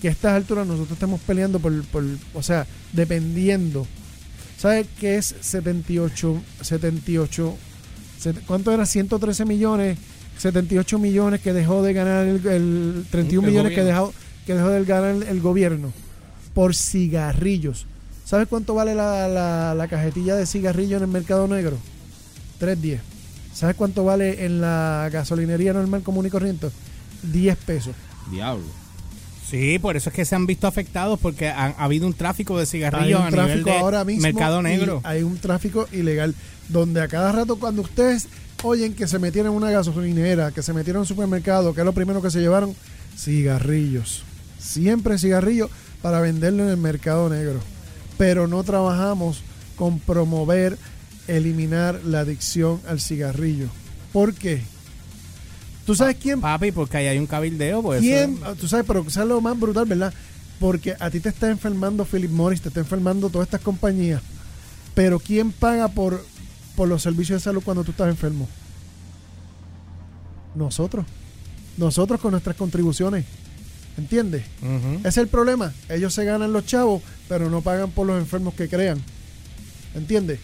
que 0.00 0.08
a 0.08 0.10
estas 0.10 0.32
alturas 0.34 0.66
nosotros 0.66 0.92
estemos 0.92 1.20
peleando 1.20 1.58
por, 1.60 1.82
por 1.86 2.04
o 2.34 2.42
sea, 2.42 2.66
dependiendo. 2.92 3.86
¿Sabes 4.58 4.86
qué 4.98 5.16
es 5.16 5.34
78 5.40 6.40
78 6.62 7.56
set- 7.58 7.73
¿Cuánto 8.46 8.72
era? 8.72 8.86
113 8.86 9.44
millones, 9.44 9.98
78 10.38 10.98
millones 10.98 11.40
que 11.40 11.52
dejó 11.52 11.82
de 11.82 11.92
ganar 11.92 12.26
el, 12.26 12.46
el 12.46 13.06
31 13.10 13.46
El 13.46 13.52
millones 13.52 13.72
que 13.74 13.80
gobierno. 13.82 14.00
dejó, 14.06 14.14
que 14.46 14.54
dejó 14.54 14.68
de 14.70 14.84
ganar 14.84 15.28
el 15.28 15.40
gobierno 15.40 15.92
por 16.54 16.74
cigarrillos. 16.74 17.86
¿Sabes 18.24 18.48
cuánto 18.48 18.74
vale 18.74 18.94
la, 18.94 19.28
la, 19.28 19.74
la 19.74 19.88
cajetilla 19.88 20.34
de 20.36 20.46
cigarrillos 20.46 20.98
en 21.02 21.08
el 21.08 21.12
mercado 21.12 21.46
negro? 21.46 21.76
3.10. 22.60 23.00
¿Sabes 23.52 23.76
cuánto 23.76 24.04
vale 24.04 24.44
en 24.46 24.60
la 24.60 25.08
gasolinería 25.12 25.72
normal 25.72 26.02
común 26.02 26.26
y 26.26 26.30
corriente? 26.30 26.68
10 27.22 27.56
pesos. 27.58 27.94
Diablo. 28.30 28.64
Sí, 29.48 29.78
por 29.78 29.96
eso 29.96 30.10
es 30.10 30.16
que 30.16 30.24
se 30.24 30.34
han 30.34 30.46
visto 30.46 30.66
afectados 30.66 31.18
porque 31.20 31.48
ha, 31.48 31.66
ha 31.66 31.84
habido 31.84 32.06
un 32.06 32.14
tráfico 32.14 32.56
de 32.56 32.62
Hay 32.62 32.66
cigarrillos 32.66 33.20
un 33.20 33.26
a 33.26 33.30
nivel 33.30 33.46
tráfico 33.46 33.70
de 33.70 33.76
ahora 33.76 34.04
mismo. 34.04 34.22
mercado 34.22 34.62
negro. 34.62 35.00
Hay 35.04 35.22
un 35.22 35.38
tráfico 35.38 35.86
ilegal. 35.92 36.34
Donde 36.68 37.02
a 37.02 37.08
cada 37.08 37.30
rato, 37.30 37.56
cuando 37.56 37.82
ustedes 37.82 38.26
oyen 38.62 38.94
que 38.94 39.06
se 39.06 39.18
metieron 39.18 39.52
en 39.52 39.58
una 39.58 39.70
gasolinera, 39.70 40.50
que 40.50 40.62
se 40.62 40.72
metieron 40.72 41.00
en 41.00 41.02
un 41.02 41.06
supermercado, 41.06 41.74
que 41.74 41.82
es 41.82 41.84
lo 41.84 41.92
primero 41.92 42.22
que 42.22 42.30
se 42.30 42.40
llevaron, 42.40 42.74
cigarrillos. 43.16 44.24
Siempre 44.58 45.18
cigarrillos 45.18 45.70
para 46.00 46.20
venderlo 46.20 46.62
en 46.64 46.70
el 46.70 46.76
mercado 46.78 47.28
negro. 47.28 47.60
Pero 48.16 48.48
no 48.48 48.64
trabajamos 48.64 49.42
con 49.76 49.98
promover, 49.98 50.78
eliminar 51.28 52.00
la 52.04 52.20
adicción 52.20 52.80
al 52.88 53.00
cigarrillo. 53.00 53.66
¿Por 54.12 54.34
qué? 54.34 54.62
¿Tú 55.86 55.94
sabes 55.94 56.16
quién 56.20 56.40
Papi, 56.40 56.72
porque 56.72 56.96
ahí 56.96 57.06
hay 57.06 57.18
un 57.18 57.26
cabildeo. 57.26 57.82
Pues 57.82 58.00
¿Quién? 58.00 58.38
eso- 58.42 58.54
Tú 58.56 58.68
sabes, 58.68 58.86
pero 58.86 59.08
sabes 59.10 59.28
lo 59.28 59.40
más 59.40 59.58
brutal, 59.58 59.84
¿verdad? 59.86 60.12
Porque 60.58 60.94
a 60.98 61.10
ti 61.10 61.20
te 61.20 61.28
está 61.28 61.50
enfermando 61.50 62.04
Philip 62.04 62.30
Morris, 62.30 62.62
te 62.62 62.68
está 62.68 62.80
enfermando 62.80 63.28
todas 63.28 63.46
estas 63.48 63.60
compañías. 63.60 64.22
Pero 64.94 65.18
¿quién 65.18 65.52
paga 65.52 65.88
por, 65.88 66.24
por 66.76 66.88
los 66.88 67.02
servicios 67.02 67.40
de 67.40 67.44
salud 67.44 67.62
cuando 67.64 67.84
tú 67.84 67.90
estás 67.90 68.08
enfermo? 68.08 68.48
Nosotros. 70.54 71.04
Nosotros 71.76 72.20
con 72.20 72.30
nuestras 72.30 72.56
contribuciones. 72.56 73.24
¿Entiendes? 73.96 74.42
Ese 75.00 75.08
es 75.08 75.16
el 75.18 75.28
problema. 75.28 75.72
Ellos 75.88 76.14
se 76.14 76.24
ganan 76.24 76.52
los 76.52 76.66
chavos, 76.66 77.02
pero 77.28 77.50
no 77.50 77.60
pagan 77.60 77.90
por 77.90 78.06
los 78.06 78.18
enfermos 78.18 78.54
que 78.54 78.68
crean. 78.68 79.00
¿Entiendes? 79.94 80.40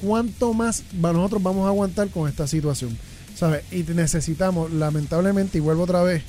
¿Cuánto 0.00 0.52
más 0.54 0.82
nosotros 0.94 1.42
vamos 1.42 1.64
a 1.66 1.68
aguantar 1.68 2.08
con 2.08 2.28
esta 2.28 2.46
situación? 2.46 2.96
¿Sabes? 3.34 3.64
Y 3.72 3.82
necesitamos, 3.82 4.72
lamentablemente, 4.72 5.58
y 5.58 5.60
vuelvo 5.60 5.84
otra 5.84 6.02
vez, 6.02 6.22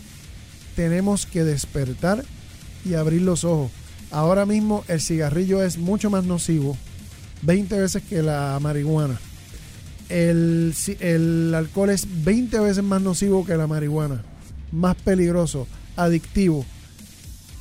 tenemos 0.76 1.26
que 1.26 1.44
despertar 1.44 2.26
y 2.84 2.96
abrir 2.96 3.22
los 3.22 3.44
ojos. 3.44 3.72
Ahora 4.12 4.46
mismo 4.46 4.84
el 4.88 5.02
cigarrillo 5.02 5.64
es 5.64 5.78
mucho 5.78 6.10
más 6.10 6.24
nocivo, 6.26 6.78
20 7.42 7.80
veces 7.80 8.04
que 8.04 8.22
la 8.22 8.58
marihuana. 8.62 9.20
El, 10.10 10.74
el 11.00 11.54
alcohol 11.56 11.90
es 11.90 12.08
20 12.24 12.60
veces 12.60 12.84
más 12.84 13.02
nocivo 13.02 13.46
que 13.46 13.58
la 13.58 13.68
marihuana, 13.68 14.24
más 14.72 14.96
peligroso, 14.96 15.68
adictivo. 15.96 16.66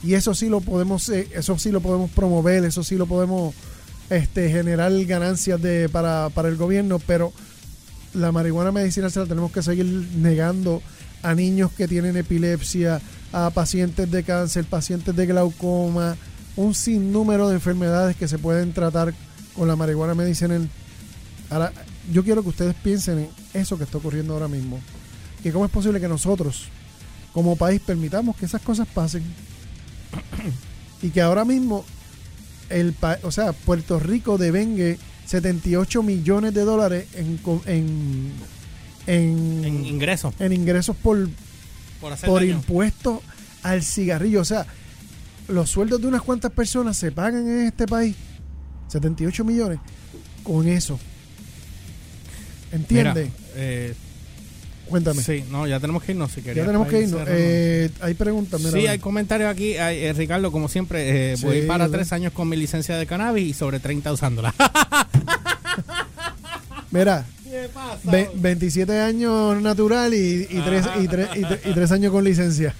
Y 0.02 0.14
eso 0.14 0.34
sí 0.34 0.50
lo 0.50 0.60
podemos, 0.60 1.08
eh, 1.08 1.28
eso 1.34 1.58
sí 1.58 1.70
lo 1.70 1.80
podemos 1.80 2.10
promover, 2.10 2.64
eso 2.64 2.84
sí 2.84 2.96
lo 2.96 3.06
podemos 3.06 3.54
este, 4.10 4.50
generar 4.50 4.92
ganancias 5.06 5.60
de, 5.62 5.88
para, 5.88 6.28
para 6.28 6.48
el 6.48 6.56
gobierno, 6.56 6.98
pero 6.98 7.32
la 8.14 8.32
marihuana 8.32 8.72
medicinal 8.72 9.10
se 9.10 9.20
la 9.20 9.26
tenemos 9.26 9.52
que 9.52 9.62
seguir 9.62 9.86
negando 10.16 10.82
a 11.22 11.34
niños 11.34 11.72
que 11.72 11.88
tienen 11.88 12.16
epilepsia, 12.16 13.00
a 13.32 13.50
pacientes 13.50 14.10
de 14.10 14.22
cáncer, 14.22 14.64
pacientes 14.64 15.14
de 15.16 15.26
glaucoma, 15.26 16.16
un 16.56 16.74
sinnúmero 16.74 17.48
de 17.48 17.56
enfermedades 17.56 18.16
que 18.16 18.28
se 18.28 18.38
pueden 18.38 18.72
tratar 18.72 19.14
con 19.54 19.68
la 19.68 19.76
marihuana 19.76 20.14
medicinal. 20.14 20.68
Ahora, 21.50 21.72
yo 22.12 22.22
quiero 22.24 22.42
que 22.42 22.50
ustedes 22.50 22.74
piensen 22.74 23.18
en 23.18 23.28
eso 23.54 23.78
que 23.78 23.84
está 23.84 23.98
ocurriendo 23.98 24.34
ahora 24.34 24.48
mismo. 24.48 24.80
Que 25.42 25.52
cómo 25.52 25.64
es 25.64 25.70
posible 25.70 26.00
que 26.00 26.08
nosotros, 26.08 26.68
como 27.32 27.56
país, 27.56 27.80
permitamos 27.80 28.36
que 28.36 28.46
esas 28.46 28.62
cosas 28.62 28.86
pasen. 28.86 29.22
y 31.02 31.10
que 31.10 31.20
ahora 31.20 31.44
mismo, 31.44 31.84
el 32.68 32.94
o 33.22 33.30
sea, 33.30 33.52
Puerto 33.52 33.98
Rico 33.98 34.38
devengue 34.38 34.98
78 35.26 36.02
millones 36.02 36.54
de 36.54 36.62
dólares 36.62 37.06
en, 37.14 37.40
en, 37.66 38.32
en, 39.06 39.64
En 39.64 39.86
ingresos. 39.86 40.34
en 40.38 40.52
ingresos 40.52 40.96
por, 40.96 41.28
Por 42.24 42.42
impuestos 42.44 43.20
al 43.62 43.82
cigarrillo. 43.82 44.40
O 44.40 44.44
sea, 44.44 44.66
los 45.48 45.70
sueldos 45.70 46.00
de 46.00 46.06
unas 46.08 46.22
cuantas 46.22 46.52
personas 46.52 46.96
se 46.96 47.10
pagan 47.12 47.46
en 47.48 47.66
este 47.66 47.86
país. 47.86 48.14
78 48.88 49.44
millones. 49.44 49.78
Con 50.42 50.68
eso. 50.68 50.98
¿Entiendes? 52.72 53.30
eh, 53.54 53.94
Cuéntame. 54.94 55.22
sí, 55.22 55.44
no, 55.50 55.66
ya 55.66 55.80
tenemos 55.80 56.02
que 56.04 56.12
irnos 56.12 56.30
si 56.30 56.40
ya 56.40 56.46
querías 56.48 56.66
tenemos 56.66 56.86
para 56.86 56.98
que 56.98 57.02
ir 57.04 57.08
irnos. 57.10 57.28
Eh, 57.28 57.90
hay 58.00 58.14
preguntas. 58.14 58.60
mira, 58.60 58.72
Sí, 58.72 58.86
hay 58.86 58.98
comentarios 59.00 59.50
aquí. 59.50 59.76
Ay, 59.76 59.98
eh, 60.04 60.12
Ricardo, 60.12 60.52
como 60.52 60.68
siempre, 60.68 61.32
eh, 61.32 61.36
Sí, 61.36 61.44
voy 61.46 61.62
para 61.62 61.88
tres 61.88 62.12
años 62.12 62.32
con 62.32 62.48
mi 62.48 62.56
licencia 62.56 62.96
de 62.96 63.06
cannabis 63.06 63.48
y 63.48 63.54
sobre 63.54 63.80
30 63.80 64.12
usándola. 64.12 64.54
Mira, 66.90 67.24
¿Qué 67.44 67.68
pasa? 67.72 67.98
ve- 68.10 68.30
27 68.34 69.00
años 69.00 69.60
natural 69.60 70.14
y, 70.14 70.46
y, 70.48 70.60
tres, 70.64 70.86
y, 71.02 71.08
tres, 71.08 71.28
y, 71.34 71.40
tres- 71.42 71.60
y 71.64 71.72
tres 71.72 71.90
años 71.92 72.12
con 72.12 72.24
licencia. 72.24 72.74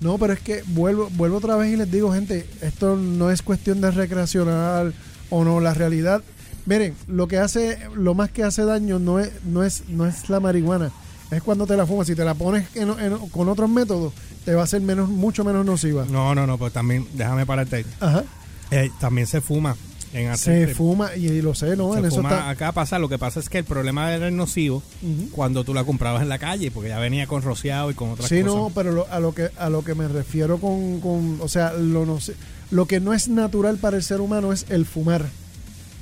No, 0.00 0.18
pero 0.18 0.32
es 0.34 0.40
que 0.40 0.62
vuelvo, 0.66 1.08
vuelvo 1.14 1.38
otra 1.38 1.56
vez 1.56 1.72
y 1.72 1.76
les 1.76 1.90
digo, 1.90 2.12
gente, 2.12 2.46
esto 2.60 2.96
no 2.96 3.30
es 3.30 3.42
cuestión 3.42 3.80
de 3.80 3.90
recreacional 3.90 4.94
o 5.30 5.42
no. 5.44 5.58
La 5.60 5.74
realidad, 5.74 6.22
Miren, 6.68 6.94
lo 7.06 7.26
que 7.28 7.38
hace, 7.38 7.78
lo 7.94 8.12
más 8.14 8.30
que 8.30 8.44
hace 8.44 8.62
daño 8.64 8.98
no 8.98 9.18
es, 9.18 9.30
no 9.46 9.64
es, 9.64 9.84
no 9.88 10.04
es 10.06 10.28
la 10.28 10.38
marihuana, 10.38 10.90
es 11.30 11.42
cuando 11.42 11.66
te 11.66 11.76
la 11.78 11.86
fumas. 11.86 12.06
Si 12.06 12.14
te 12.14 12.24
la 12.26 12.34
pones 12.34 12.66
en- 12.76 12.90
en- 13.00 13.16
con 13.30 13.48
otros 13.48 13.70
métodos, 13.70 14.12
te 14.44 14.54
va 14.54 14.64
a 14.64 14.66
ser 14.66 14.82
menos, 14.82 15.08
mucho 15.08 15.44
menos 15.44 15.64
nociva. 15.64 16.04
No, 16.10 16.34
no, 16.34 16.46
no, 16.46 16.58
pues 16.58 16.72
también, 16.74 17.06
déjame 17.14 17.46
pararte 17.46 17.76
ahí. 17.76 17.86
Ajá. 18.00 18.24
Eh, 18.70 18.90
también 19.00 19.26
se 19.26 19.40
fuma 19.40 19.76
en 20.12 20.36
Se 20.36 20.68
fuma 20.68 21.16
y, 21.16 21.26
y 21.28 21.40
lo 21.42 21.54
sé, 21.54 21.74
¿no? 21.74 21.92
Se 21.94 22.00
en 22.00 22.04
eso 22.06 22.16
fuma 22.16 22.28
está. 22.30 22.50
acá 22.50 22.72
pasa, 22.72 22.98
lo 22.98 23.08
que 23.08 23.16
pasa 23.18 23.40
es 23.40 23.48
que 23.48 23.58
el 23.58 23.64
problema 23.64 24.12
era 24.14 24.28
el 24.28 24.36
nocivo 24.36 24.82
cuando 25.32 25.64
tú 25.64 25.72
la 25.72 25.84
comprabas 25.84 26.20
en 26.22 26.28
la 26.28 26.38
calle, 26.38 26.70
porque 26.70 26.90
ya 26.90 26.98
venía 26.98 27.26
con 27.26 27.40
rociado 27.40 27.90
y 27.90 27.94
con 27.94 28.10
otras 28.10 28.28
Sí, 28.28 28.42
cosas. 28.42 28.56
no, 28.56 28.72
pero 28.74 28.92
lo- 28.92 29.06
a 29.10 29.20
lo 29.20 29.34
que 29.34 29.48
a 29.58 29.70
lo 29.70 29.82
que 29.84 29.94
me 29.94 30.06
refiero 30.08 30.58
con, 30.58 31.00
con 31.00 31.38
o 31.40 31.48
sea, 31.48 31.72
lo 31.72 32.04
no 32.04 32.20
sé- 32.20 32.34
lo 32.70 32.84
que 32.86 33.00
no 33.00 33.14
es 33.14 33.28
natural 33.28 33.78
para 33.78 33.96
el 33.96 34.02
ser 34.02 34.20
humano 34.20 34.52
es 34.52 34.66
el 34.68 34.84
fumar. 34.84 35.26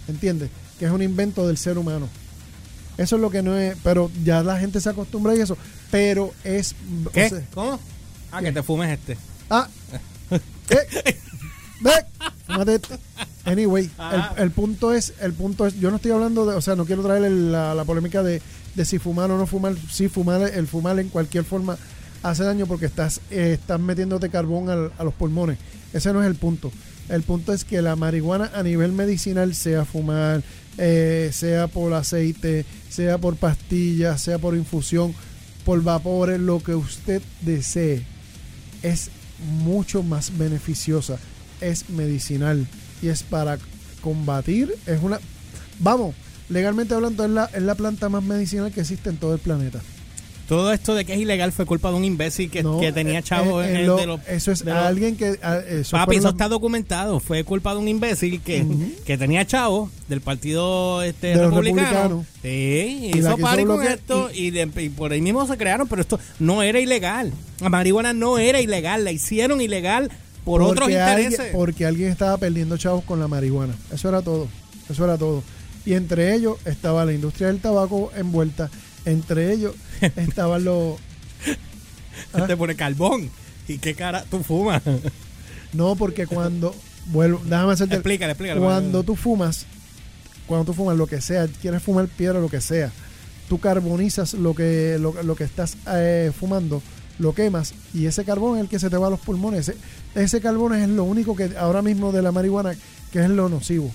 ¿Entiendes? 0.08 0.50
Que 0.78 0.84
es 0.86 0.90
un 0.90 1.02
invento 1.02 1.46
del 1.46 1.56
ser 1.58 1.78
humano. 1.78 2.08
Eso 2.98 3.16
es 3.16 3.22
lo 3.22 3.30
que 3.30 3.42
no 3.42 3.56
es, 3.56 3.76
pero 3.82 4.10
ya 4.24 4.42
la 4.42 4.58
gente 4.58 4.80
se 4.80 4.88
acostumbra 4.88 5.32
a 5.32 5.36
eso, 5.36 5.56
pero 5.90 6.32
es 6.44 6.74
o 7.04 7.10
¿Qué? 7.10 7.28
sea, 7.28 7.42
¿Cómo? 7.52 7.78
Ah, 8.32 8.40
que 8.40 8.52
te 8.52 8.62
fumes 8.62 8.90
este. 8.90 9.16
ah, 9.50 9.68
¿qué? 10.68 10.78
Esto. 12.66 12.98
Anyway, 13.44 13.90
el, 14.36 14.42
el 14.44 14.50
punto 14.50 14.92
es, 14.92 15.12
el 15.20 15.32
punto 15.32 15.66
es, 15.66 15.78
yo 15.78 15.90
no 15.90 15.96
estoy 15.96 16.10
hablando 16.10 16.46
de, 16.46 16.56
o 16.56 16.60
sea, 16.60 16.74
no 16.74 16.84
quiero 16.84 17.02
traer 17.02 17.24
el- 17.24 17.52
la, 17.52 17.74
la 17.74 17.84
polémica 17.84 18.22
de, 18.22 18.42
de 18.74 18.84
si 18.84 18.98
fumar 18.98 19.30
o 19.30 19.38
no 19.38 19.46
fumar, 19.46 19.74
si 19.90 20.08
fumar, 20.08 20.40
el 20.52 20.66
fumar 20.66 20.98
en 20.98 21.08
cualquier 21.10 21.44
forma 21.44 21.76
hace 22.22 22.42
daño 22.44 22.66
porque 22.66 22.86
estás, 22.86 23.20
eh, 23.30 23.52
estás 23.60 23.78
metiéndote 23.78 24.30
carbón 24.30 24.68
al- 24.68 24.92
a 24.98 25.04
los 25.04 25.14
pulmones. 25.14 25.58
Ese 25.92 26.12
no 26.12 26.22
es 26.22 26.26
el 26.26 26.34
punto. 26.34 26.72
El 27.08 27.22
punto 27.22 27.52
es 27.52 27.64
que 27.64 27.82
la 27.82 27.96
marihuana 27.96 28.50
a 28.54 28.62
nivel 28.62 28.92
medicinal, 28.92 29.54
sea 29.54 29.84
fumar, 29.84 30.42
eh, 30.78 31.30
sea 31.32 31.68
por 31.68 31.94
aceite, 31.94 32.64
sea 32.88 33.18
por 33.18 33.36
pastillas, 33.36 34.20
sea 34.20 34.38
por 34.38 34.56
infusión, 34.56 35.14
por 35.64 35.82
vapores, 35.82 36.40
lo 36.40 36.62
que 36.62 36.74
usted 36.74 37.22
desee, 37.42 38.04
es 38.82 39.10
mucho 39.62 40.02
más 40.02 40.36
beneficiosa, 40.36 41.18
es 41.60 41.88
medicinal 41.90 42.66
y 43.02 43.08
es 43.08 43.22
para 43.22 43.58
combatir, 44.00 44.74
es 44.86 45.02
una, 45.02 45.18
vamos, 45.78 46.14
legalmente 46.48 46.94
hablando 46.94 47.24
es 47.24 47.30
la, 47.30 47.44
es 47.46 47.62
la 47.62 47.74
planta 47.74 48.08
más 48.08 48.22
medicinal 48.22 48.72
que 48.72 48.80
existe 48.80 49.10
en 49.10 49.16
todo 49.16 49.34
el 49.34 49.40
planeta. 49.40 49.80
Todo 50.48 50.72
esto 50.72 50.94
de 50.94 51.04
que 51.04 51.14
es 51.14 51.18
ilegal 51.18 51.50
fue 51.50 51.66
culpa 51.66 51.90
de 51.90 51.96
un 51.96 52.04
imbécil 52.04 52.50
que, 52.50 52.62
No, 52.62 52.78
que 52.78 52.92
tenía 52.92 53.18
eh, 53.18 53.22
chavos 53.22 53.64
eh, 53.64 53.80
en 53.80 53.86
lo- 53.86 53.96
de 53.96 54.06
los- 54.06 54.20
eso 54.28 54.52
es 54.52 54.64
de 54.64 54.72
los- 54.72 54.80
alguien 54.82 55.16
que 55.16 55.38
ah, 55.42 55.58
eso 55.68 55.96
Papi, 55.96 56.16
eso 56.16 56.28
está 56.28 56.48
documentado. 56.48 57.18
Fue 57.18 57.42
culpa 57.42 57.72
de 57.74 57.80
un 57.80 57.88
imbécil 57.88 58.40
que, 58.40 58.64
que 59.04 59.18
tenía 59.18 59.44
chavos 59.44 59.90
del 60.08 60.20
partido 60.20 61.02
este, 61.02 61.28
De 61.28 61.34
los 61.36 61.50
republicano. 61.50 61.86
republicanos. 61.90 62.26
Sí, 62.42 63.10
Y 63.12 63.18
hizo 63.18 63.36
party 63.38 63.64
con 63.64 63.82
esto 63.84 64.30
y- 64.32 64.46
y, 64.46 64.50
de- 64.52 64.70
y 64.84 64.88
por 64.88 65.10
ahí 65.12 65.20
mismo 65.20 65.44
se 65.46 65.56
crearon, 65.56 65.88
pero 65.88 66.00
esto 66.02 66.20
no 66.38 66.62
era 66.62 66.78
ilegal. 66.78 67.32
La 67.60 67.68
marihuana 67.68 68.12
no 68.12 68.38
era 68.38 68.60
ilegal, 68.60 69.04
la 69.04 69.10
hicieron 69.12 69.60
ilegal 69.60 70.10
por 70.44 70.60
porque 70.60 70.70
otros 70.72 70.90
intereses. 70.90 71.40
alguien, 71.40 71.56
porque 71.56 71.86
alguien 71.86 72.10
estaba 72.12 72.36
perdiendo 72.38 72.76
chavos 72.76 73.02
con 73.02 73.18
la 73.18 73.26
marihuana. 73.26 73.74
Eso 73.92 74.08
era 74.08 74.22
todo. 74.22 74.46
Eso 74.88 75.04
era 75.04 75.18
todo. 75.18 75.42
Y 75.84 75.94
entre 75.94 76.34
ellos 76.34 76.56
estaba 76.64 77.04
la 77.04 77.12
industria 77.12 77.48
del 77.48 77.58
tabaco 77.60 78.12
envuelta. 78.16 78.70
Entre 79.06 79.52
ellos 79.52 79.74
estaban 80.16 80.64
los. 80.64 80.98
Ah. 82.32 82.46
Te 82.46 82.56
pone 82.56 82.74
carbón. 82.74 83.30
¿Y 83.68 83.76
qué 83.76 83.94
cara 83.94 84.24
tú 84.30 84.42
fumas? 84.42 84.82
No, 85.72 85.96
porque 85.96 86.26
cuando. 86.26 86.74
Vuelvo, 87.06 87.40
déjame 87.44 87.74
hacerte. 87.74 87.94
explícale, 87.94 88.32
explícale. 88.32 88.60
Cuando 88.60 89.02
tú 89.02 89.16
fumas, 89.16 89.66
cuando 90.46 90.64
tú 90.64 90.72
fumas 90.72 90.96
lo 90.96 91.06
que 91.06 91.20
sea, 91.20 91.46
quieres 91.60 91.82
fumar 91.82 92.08
piedra, 92.08 92.40
lo 92.40 92.48
que 92.48 92.60
sea, 92.60 92.90
tú 93.48 93.58
carbonizas 93.58 94.34
lo 94.34 94.54
que, 94.54 94.96
lo, 94.98 95.22
lo 95.22 95.36
que 95.36 95.44
estás 95.44 95.76
eh, 95.88 96.32
fumando, 96.38 96.82
lo 97.18 97.34
quemas 97.34 97.74
y 97.94 98.06
ese 98.06 98.24
carbón 98.24 98.56
es 98.56 98.62
el 98.62 98.68
que 98.68 98.78
se 98.78 98.90
te 98.90 98.96
va 98.96 99.06
a 99.06 99.10
los 99.10 99.20
pulmones. 99.20 99.68
Ese, 99.68 99.78
ese 100.14 100.40
carbón 100.40 100.74
es 100.74 100.88
lo 100.88 101.04
único 101.04 101.36
que 101.36 101.50
ahora 101.58 101.82
mismo 101.82 102.12
de 102.12 102.22
la 102.22 102.32
marihuana 102.32 102.74
que 103.12 103.22
es 103.22 103.30
lo 103.30 103.48
nocivo. 103.48 103.90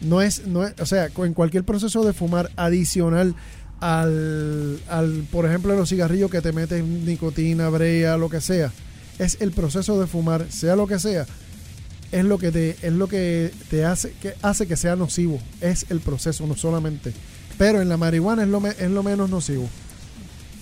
No 0.00 0.20
es, 0.20 0.46
no 0.46 0.66
es, 0.66 0.74
o 0.80 0.86
sea, 0.86 1.08
en 1.16 1.34
cualquier 1.34 1.64
proceso 1.64 2.04
de 2.04 2.12
fumar 2.12 2.50
adicional 2.56 3.34
al, 3.80 4.80
al, 4.88 5.26
por 5.30 5.46
ejemplo, 5.46 5.74
los 5.76 5.88
cigarrillos 5.88 6.30
que 6.30 6.40
te 6.40 6.52
meten 6.52 7.04
nicotina, 7.04 7.68
brea, 7.68 8.16
lo 8.16 8.28
que 8.30 8.40
sea, 8.40 8.72
es 9.18 9.38
el 9.40 9.52
proceso 9.52 10.00
de 10.00 10.06
fumar, 10.06 10.46
sea 10.50 10.76
lo 10.76 10.86
que 10.86 10.98
sea, 10.98 11.26
es 12.12 12.24
lo 12.24 12.38
que 12.38 12.50
te, 12.52 12.76
es 12.82 12.92
lo 12.92 13.08
que 13.08 13.50
te 13.70 13.84
hace 13.84 14.12
que 14.22 14.34
hace 14.42 14.66
que 14.66 14.76
sea 14.76 14.96
nocivo, 14.96 15.40
es 15.60 15.86
el 15.90 16.00
proceso, 16.00 16.46
no 16.46 16.56
solamente. 16.56 17.12
Pero 17.58 17.80
en 17.80 17.88
la 17.88 17.96
marihuana 17.96 18.42
es 18.42 18.48
lo, 18.48 18.60
me- 18.60 18.70
es 18.78 18.90
lo 18.90 19.02
menos 19.02 19.30
nocivo. 19.30 19.68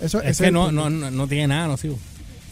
Eso 0.01 0.21
Es 0.23 0.39
que 0.39 0.51
no, 0.51 0.71
no, 0.73 0.91
no, 0.91 1.11
no 1.11 1.29
tiene 1.29 1.49
nada 1.49 1.67
nocivo. 1.69 1.99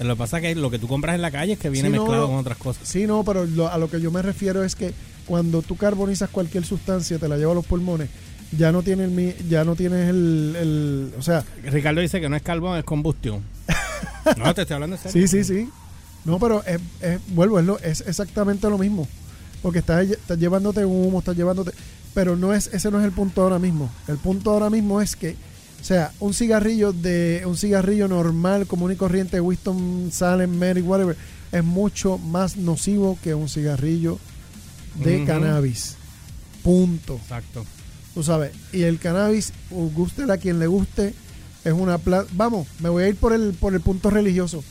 Lo 0.01 0.15
que 0.15 0.19
pasa 0.19 0.39
es 0.39 0.43
que 0.43 0.55
lo 0.57 0.71
que 0.71 0.79
tú 0.81 0.89
compras 0.89 1.15
en 1.15 1.23
la 1.23 1.31
calle 1.31 1.53
es 1.53 1.59
que 1.61 1.71
viene 1.71 1.89
Sí, 1.89 1.93
mezclado 1.93 2.23
no. 2.23 2.29
con 2.29 2.37
otras 2.39 2.59
cosas. 2.59 2.89
Sí, 2.89 3.07
no, 3.07 3.23
pero 3.25 3.47
lo- 3.47 3.69
a 3.69 3.79
lo 3.79 3.89
que 3.89 4.01
yo 4.01 4.11
me 4.11 4.21
refiero 4.23 4.65
es 4.65 4.75
que 4.75 4.93
cuando 5.27 5.63
tú 5.63 5.77
carbonizas 5.77 6.29
cualquier 6.31 6.65
sustancia, 6.65 7.19
te 7.19 7.29
la 7.29 7.37
lleva 7.37 7.53
a 7.53 7.55
los 7.55 7.67
pulmones, 7.67 8.09
ya 8.57 8.73
no 8.73 8.83
tiene 8.83 9.05
el, 9.05 9.49
ya 9.49 9.65
no 9.65 9.75
tienes 9.77 10.09
el, 10.11 10.57
el- 10.59 11.15
o 11.19 11.23
sea, 11.23 11.45
Ricardo 11.65 12.01
dice 12.01 12.21
que 12.21 12.29
no 12.29 12.37
es 12.37 12.43
carbón, 12.43 12.79
es 12.79 12.85
combustión. 12.85 13.43
no, 14.39 14.55
te 14.55 14.63
estoy 14.63 14.75
hablando 14.75 14.97
en 14.97 15.03
serio. 15.03 15.27
sí, 15.29 15.45
sí, 15.45 15.45
sí. 15.45 15.69
No, 16.25 16.39
pero 16.39 16.63
es, 16.65 16.81
es- 17.01 17.21
vuelvo, 17.29 17.59
es, 17.59 17.65
lo- 17.67 17.79
es 17.81 18.03
exactamente 18.07 18.69
lo 18.69 18.79
mismo. 18.79 19.09
Porque 19.63 19.79
estás, 19.79 20.05
estás 20.09 20.39
llevándote 20.39 20.85
humo, 20.85 21.21
estás 21.21 21.37
llevándote. 21.37 21.73
Pero 22.15 22.37
no 22.37 22.53
es, 22.53 22.69
ese 22.73 22.91
no 22.91 22.99
es 22.99 23.05
el 23.05 23.13
punto 23.13 23.43
ahora 23.43 23.59
mismo. 23.59 23.91
El 24.09 24.19
punto 24.19 24.51
ahora 24.51 24.69
mismo 24.71 25.01
es 25.01 25.17
que, 25.17 25.37
o 25.81 25.85
sea, 25.85 26.13
un 26.21 26.35
cigarrillo 26.35 26.93
de, 26.93 27.43
un 27.47 27.57
cigarrillo 27.57 28.07
normal, 28.09 28.67
común 28.67 28.93
y 28.93 28.97
corriente, 28.97 29.41
Winston, 29.41 30.11
Salem, 30.13 30.51
Mary, 30.59 30.83
whatever, 30.83 31.17
es 31.53 31.65
mucho 31.65 32.19
más 32.19 32.57
nocivo 32.57 33.19
que 33.23 33.35
un 33.35 33.49
cigarrillo 33.49 34.19
de 34.97 35.25
cannabis. 35.25 35.97
Punto. 36.63 37.17
Exacto. 37.23 37.65
Tú 38.15 38.23
sabes, 38.23 38.53
y 38.73 38.83
el 38.83 38.99
cannabis, 38.99 39.53
guste 39.71 40.31
a 40.31 40.37
quien 40.37 40.59
le 40.59 40.67
guste, 40.67 41.15
es 41.65 41.73
una 41.73 41.99
planta. 41.99 42.31
Vamos, 42.35 42.67
me 42.81 42.89
voy 42.89 43.05
a 43.05 43.09
ir 43.09 43.17
por 43.17 43.33
el, 43.33 43.53
por 43.55 43.73
el 43.75 43.81
punto 43.81 44.11
religioso. 44.11 44.63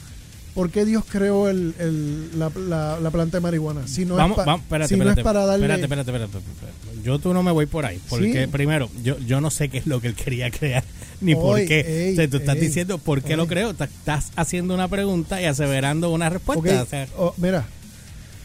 ¿Por 0.53 0.69
qué 0.69 0.83
Dios 0.83 1.05
creó 1.09 1.47
el, 1.47 1.73
el- 1.79 2.37
la, 2.37 2.51
la- 2.55 2.99
la 2.99 3.09
planta 3.09 3.37
de 3.37 3.41
marihuana? 3.41 3.87
Si 3.87 4.03
no, 4.05 4.15
vamos, 4.15 4.37
es, 4.37 4.43
pa- 4.43 4.55
espérate, 4.55 4.89
si 4.89 4.95
no 4.97 5.03
espérate, 5.03 5.21
es 5.21 5.23
para 5.23 5.45
darle. 5.45 5.65
espérate, 5.65 5.83
espérate, 5.83 6.11
espérate, 6.11 6.37
espérate. 6.37 7.01
Yo 7.03 7.19
tú 7.19 7.33
no 7.33 7.41
me 7.41 7.51
voy 7.51 7.65
por 7.67 7.85
ahí. 7.85 7.99
Porque 8.09 8.43
Sí. 8.45 8.51
primero, 8.51 8.89
yo, 9.01 9.17
yo 9.19 9.39
no 9.39 9.49
sé 9.49 9.69
qué 9.69 9.77
es 9.77 9.87
lo 9.87 10.01
que 10.01 10.07
él 10.09 10.13
quería 10.15 10.51
crear, 10.51 10.83
ni 11.21 11.33
Oy, 11.33 11.39
por 11.39 11.65
qué. 11.65 12.07
ey, 12.09 12.13
o 12.13 12.15
sea, 12.17 12.29
tú 12.29 12.35
estás 12.37 12.59
diciendo 12.59 12.97
por 12.97 13.21
qué 13.23 13.37
lo. 13.37 13.47
Ta- 13.47 13.85
Estás 13.85 14.31
haciendo 14.35 14.73
una 14.73 14.89
pregunta 14.89 15.41
y 15.41 15.45
aseverando 15.45 16.09
una 16.11 16.29
respuesta. 16.29 16.81
Ok, 16.81 16.85
o 16.85 16.89
sea, 16.89 17.07
oh, 17.17 17.33
mira, 17.37 17.65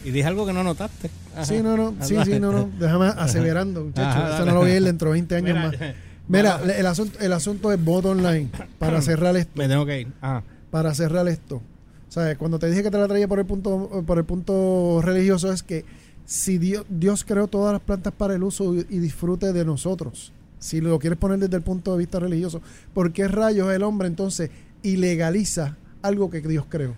y 0.05 0.11
dije 0.11 0.25
algo 0.27 0.45
que 0.45 0.53
no 0.53 0.63
notaste. 0.63 1.09
Ajá. 1.33 1.45
sí, 1.45 1.61
no, 1.61 1.75
no, 1.77 1.93
sí, 2.01 2.15
sí, 2.25 2.39
no, 2.39 2.51
no. 2.51 2.69
Déjame 2.79 3.07
aseverando, 3.07 3.83
muchachos. 3.85 4.35
Eso 4.35 4.45
no 4.45 4.53
lo 4.53 4.59
voy 4.61 4.71
a 4.71 4.77
ir 4.77 4.83
dentro 4.83 5.09
de 5.09 5.13
20 5.13 5.35
años 5.35 5.55
Mira, 5.55 5.67
más. 5.67 5.95
Mira, 6.27 6.57
vamos. 6.57 6.69
el 6.75 6.85
asunto, 6.87 7.19
el 7.19 7.33
asunto 7.33 7.71
es 7.71 7.83
voto 7.83 8.09
online. 8.11 8.49
Para 8.79 9.01
cerrar 9.01 9.35
esto. 9.37 9.51
Me 9.55 9.67
tengo 9.67 9.85
que 9.85 10.01
ir. 10.01 10.07
Ajá. 10.21 10.43
para 10.71 10.93
cerrar 10.93 11.27
esto. 11.27 11.61
¿Sabes? 12.09 12.37
Cuando 12.37 12.57
te 12.59 12.69
dije 12.69 12.83
que 12.83 12.91
te 12.91 12.97
la 12.97 13.07
traía 13.07 13.27
por 13.27 13.39
el 13.39 13.45
punto 13.45 14.03
por 14.05 14.17
el 14.17 14.23
punto 14.25 15.01
religioso 15.03 15.51
es 15.51 15.61
que 15.63 15.83
si 16.25 16.57
Dios, 16.57 16.85
Dios 16.89 17.23
creó 17.25 17.47
todas 17.47 17.71
las 17.73 17.81
plantas 17.81 18.13
para 18.13 18.33
el 18.35 18.43
uso 18.43 18.73
y, 18.75 18.79
y 18.89 18.99
disfrute 18.99 19.53
de 19.53 19.63
nosotros, 19.65 20.33
si 20.59 20.81
lo 20.81 20.99
quieres 20.99 21.17
poner 21.19 21.39
desde 21.39 21.55
el 21.57 21.61
punto 21.63 21.91
de 21.93 21.99
vista 21.99 22.19
religioso, 22.19 22.61
¿por 22.93 23.11
qué 23.13 23.27
rayos 23.27 23.71
el 23.73 23.83
hombre 23.83 24.07
entonces 24.07 24.49
ilegaliza 24.83 25.77
algo 26.01 26.29
que 26.29 26.41
Dios 26.41 26.65
creó? 26.67 26.95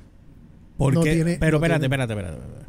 Porque, 0.77 0.95
No 0.95 1.01
tiene- 1.03 1.37
pero 1.39 1.59
no 1.59 1.65
espérate, 1.65 1.79
tiene- 1.81 1.85
espérate, 2.03 2.13
espérate, 2.13 2.37
espérate. 2.37 2.68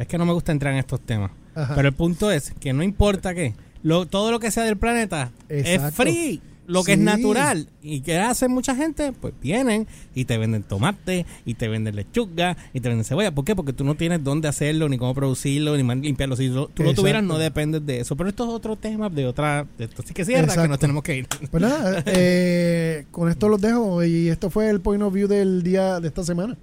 Es 0.00 0.08
que 0.08 0.18
no 0.18 0.24
me 0.26 0.32
gusta 0.32 0.50
entrar 0.52 0.72
en 0.72 0.78
estos 0.80 1.00
temas. 1.00 1.30
Ajá. 1.54 1.74
Pero 1.74 1.88
el 1.88 1.94
punto 1.94 2.30
es 2.30 2.52
que 2.58 2.72
no 2.72 2.82
importa 2.82 3.34
qué, 3.34 3.54
lo, 3.82 4.06
todo 4.06 4.30
lo 4.30 4.40
que 4.40 4.50
sea 4.50 4.64
del 4.64 4.76
planeta 4.76 5.30
es 5.48 5.92
free, 5.94 6.40
lo 6.66 6.84
que 6.84 6.92
es 6.92 6.98
natural. 6.98 7.68
¿Y 7.82 8.00
qué 8.00 8.16
hace 8.18 8.46
mucha 8.48 8.74
gente? 8.76 9.12
Pues 9.12 9.34
vienen 9.42 9.86
y 10.14 10.24
te 10.24 10.38
venden 10.38 10.62
tomate, 10.62 11.26
y 11.44 11.54
te 11.54 11.66
venden 11.68 11.96
lechuga, 11.96 12.56
y 12.72 12.80
te 12.80 12.88
venden 12.88 13.04
cebolla. 13.04 13.32
¿Por 13.34 13.44
qué? 13.44 13.56
Porque 13.56 13.72
tú 13.72 13.84
no 13.84 13.94
tienes 13.96 14.22
dónde 14.24 14.46
hacerlo, 14.48 14.88
ni 14.88 14.96
cómo 14.96 15.12
producirlo, 15.14 15.76
ni 15.76 15.82
más 15.82 15.96
limpiarlo. 15.98 16.36
Si 16.36 16.48
lo- 16.48 16.68
tú 16.68 16.82
lo 16.82 16.90
Exacto. 16.90 17.02
tuvieras, 17.02 17.24
no 17.24 17.36
dependes 17.38 17.84
de 17.84 18.00
eso. 18.00 18.16
Pero 18.16 18.28
esto 18.30 18.44
es 18.44 18.50
otro 18.50 18.76
tema 18.76 19.08
de 19.10 19.26
otra... 19.26 19.66
Esto 19.78 20.02
sí 20.06 20.14
que 20.14 20.24
cierra, 20.24 20.42
que 20.42 20.50
Exacto. 20.52 20.68
nos 20.68 20.78
tenemos 20.78 21.02
que 21.02 21.16
ir. 21.16 21.26
Pues 21.50 21.60
nada, 21.62 22.02
eh, 22.06 23.04
con 23.10 23.28
esto 23.28 23.48
los 23.48 23.60
dejo 23.60 24.02
y 24.04 24.28
esto 24.28 24.48
fue 24.48 24.70
el 24.70 24.80
point 24.80 25.02
of 25.02 25.12
view 25.12 25.26
del 25.28 25.62
día 25.64 25.98
de 26.00 26.08
esta 26.08 26.22
semana. 26.24 26.56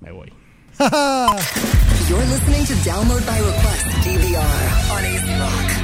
me 0.00 0.10
voy. 0.10 0.32
You're 2.08 2.24
listening 2.24 2.64
to 2.64 2.72
Download 2.88 3.26
by 3.26 3.38
Request 3.38 3.84
DVR 4.00 4.90
on 4.90 5.04
AC 5.04 5.38
Rock. 5.38 5.79